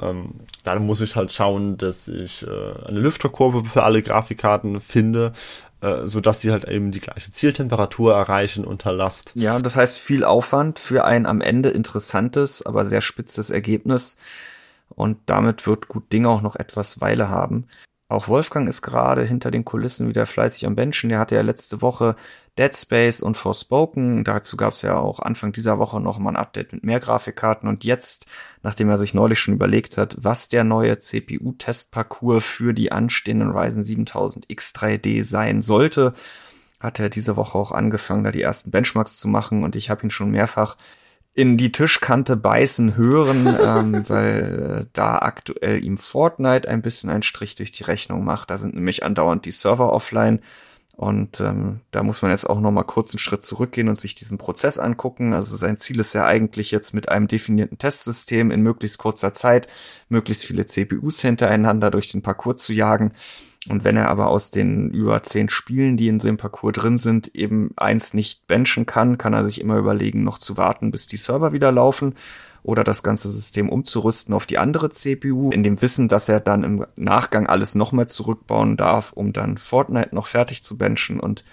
[0.00, 5.32] Ähm, dann muss ich halt schauen, dass ich äh, eine Lüfterkurve für alle Grafikkarten finde,
[5.80, 9.32] äh, so dass sie halt eben die gleiche Zieltemperatur erreichen unter Last.
[9.34, 14.16] Ja, das heißt viel Aufwand für ein am Ende interessantes, aber sehr spitzes Ergebnis.
[14.88, 17.68] Und damit wird Gut Ding auch noch etwas Weile haben.
[18.10, 21.10] Auch Wolfgang ist gerade hinter den Kulissen wieder fleißig am Benchen.
[21.10, 22.16] Der hatte ja letzte Woche
[22.58, 24.24] Dead Space und Forspoken.
[24.24, 27.68] Dazu gab es ja auch Anfang dieser Woche noch mal ein Update mit mehr Grafikkarten.
[27.68, 28.24] Und jetzt,
[28.62, 33.84] nachdem er sich neulich schon überlegt hat, was der neue CPU-Testparcours für die anstehenden Ryzen
[33.84, 36.14] 7000 X3D sein sollte,
[36.80, 39.64] hat er diese Woche auch angefangen, da die ersten Benchmarks zu machen.
[39.64, 40.78] Und ich habe ihn schon mehrfach
[41.38, 47.22] in die Tischkante beißen hören, ähm, weil äh, da aktuell ihm Fortnite ein bisschen einen
[47.22, 48.50] Strich durch die Rechnung macht.
[48.50, 50.40] Da sind nämlich andauernd die Server offline.
[50.96, 54.16] Und ähm, da muss man jetzt auch noch mal kurz einen Schritt zurückgehen und sich
[54.16, 55.32] diesen Prozess angucken.
[55.32, 59.68] Also sein Ziel ist ja eigentlich jetzt mit einem definierten Testsystem in möglichst kurzer Zeit
[60.08, 63.12] möglichst viele CPUs hintereinander durch den Parcours zu jagen.
[63.68, 67.34] Und wenn er aber aus den über zehn Spielen, die in einem Parcours drin sind,
[67.34, 71.16] eben eins nicht benchen kann, kann er sich immer überlegen, noch zu warten, bis die
[71.16, 72.14] Server wieder laufen
[72.62, 76.64] oder das ganze System umzurüsten auf die andere CPU, in dem Wissen, dass er dann
[76.64, 81.20] im Nachgang alles nochmal zurückbauen darf, um dann Fortnite noch fertig zu benchen.
[81.20, 81.44] Und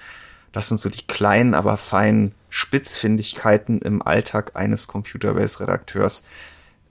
[0.51, 6.25] das sind so die kleinen, aber feinen Spitzfindigkeiten im Alltag eines Computerbase-Redakteurs.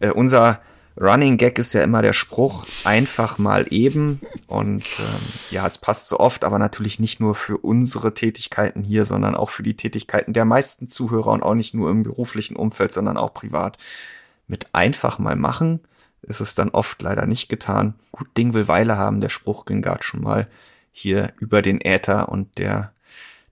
[0.01, 0.61] Äh, unser
[1.01, 4.21] Running Gag ist ja immer der Spruch, einfach mal eben.
[4.47, 5.21] Und ähm,
[5.51, 9.51] ja, es passt so oft, aber natürlich nicht nur für unsere Tätigkeiten hier, sondern auch
[9.51, 13.35] für die Tätigkeiten der meisten Zuhörer und auch nicht nur im beruflichen Umfeld, sondern auch
[13.35, 13.77] privat.
[14.47, 15.81] Mit einfach mal machen
[16.23, 17.95] ist es dann oft leider nicht getan.
[18.13, 20.49] Gut Ding will Weile haben, der Spruch ging gerade schon mal
[20.93, 22.93] hier über den Äther und der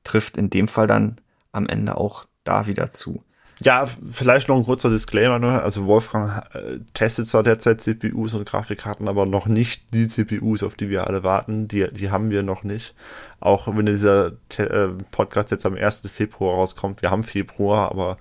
[0.04, 1.20] trifft in dem Fall dann
[1.50, 3.22] am Ende auch da wieder zu.
[3.62, 5.38] Ja, vielleicht noch ein kurzer Disclaimer.
[5.38, 5.62] Ne?
[5.62, 10.74] Also Wolfgang äh, testet zwar derzeit CPUs und Grafikkarten, aber noch nicht die CPUs, auf
[10.74, 11.68] die wir alle warten.
[11.68, 12.94] Die, die haben wir noch nicht.
[13.40, 16.02] Auch wenn dieser äh, Podcast jetzt am 1.
[16.12, 17.02] Februar rauskommt.
[17.02, 18.18] Wir haben Februar, aber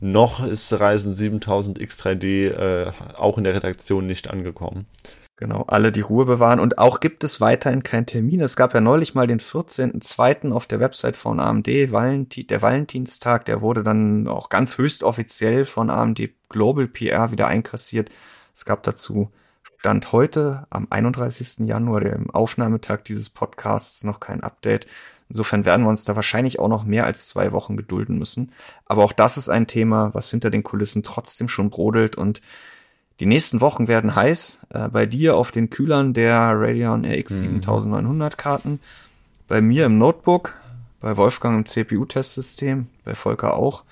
[0.00, 4.86] noch ist Ryzen 7000 X3D äh, auch in der Redaktion nicht angekommen.
[5.40, 6.58] Genau, alle die Ruhe bewahren.
[6.58, 8.40] Und auch gibt es weiterhin keinen Termin.
[8.40, 10.50] Es gab ja neulich mal den 14.02.
[10.50, 15.64] auf der Website von AMD, Valentin, der Valentinstag, der wurde dann auch ganz höchst offiziell
[15.64, 18.10] von AMD Global PR wieder einkassiert.
[18.52, 19.30] Es gab dazu
[19.78, 21.68] Stand heute am 31.
[21.68, 24.88] Januar, dem Aufnahmetag dieses Podcasts, noch kein Update.
[25.28, 28.50] Insofern werden wir uns da wahrscheinlich auch noch mehr als zwei Wochen gedulden müssen.
[28.86, 32.40] Aber auch das ist ein Thema, was hinter den Kulissen trotzdem schon brodelt und
[33.20, 34.60] Die nächsten Wochen werden heiß.
[34.70, 38.80] Äh, bei dir auf den Kühlern der Radeon RX 7900 Karten.
[39.48, 40.54] Bei mir im Notebook.
[41.00, 42.86] Bei Wolfgang im CPU-Testsystem.
[43.04, 43.84] Bei Volker auch.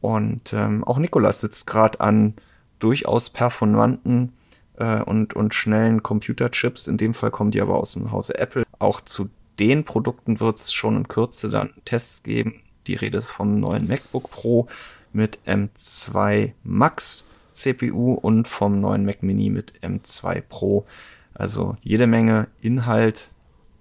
[0.00, 2.34] Und ähm, auch Nikolas sitzt gerade an
[2.78, 4.32] durchaus performanten
[4.76, 6.86] äh, und, und schnellen Computerchips.
[6.86, 8.64] In dem Fall kommen die aber aus dem Hause Apple.
[8.78, 12.62] Auch zu den Produkten wird es schon in Kürze dann Tests geben.
[12.86, 14.68] Die Rede ist vom neuen MacBook Pro
[15.12, 20.86] mit M2 Max CPU und vom neuen Mac Mini mit M2 Pro.
[21.34, 23.30] Also jede Menge Inhalt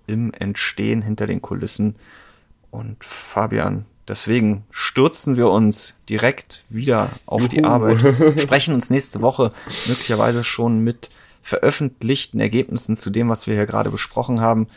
[0.08, 1.96] im Entstehen hinter den Kulissen.
[2.72, 7.50] Und Fabian, deswegen stürzen wir uns direkt wieder auf Juhu.
[7.50, 8.00] die Arbeit,
[8.42, 9.52] sprechen uns nächste Woche
[9.88, 11.10] möglicherweise schon mit
[11.42, 14.68] veröffentlichten Ergebnissen zu dem, was wir hier gerade besprochen haben.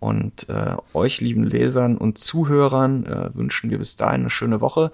[0.00, 4.92] Und äh, euch lieben Lesern und Zuhörern äh, wünschen wir bis dahin eine schöne Woche.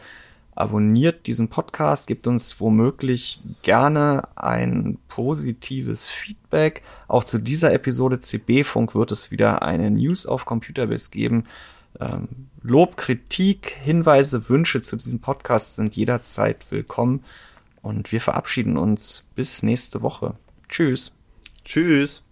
[0.55, 6.83] Abonniert diesen Podcast, gebt uns womöglich gerne ein positives Feedback.
[7.09, 11.45] Auch zu dieser Episode CB Funk wird es wieder eine News auf Computerbiz geben.
[11.99, 12.29] Ähm,
[12.63, 17.25] Lob, Kritik, Hinweise, Wünsche zu diesem Podcast sind jederzeit willkommen.
[17.83, 20.35] Und wir verabschieden uns bis nächste Woche.
[20.69, 21.15] Tschüss.
[21.65, 22.23] Tschüss.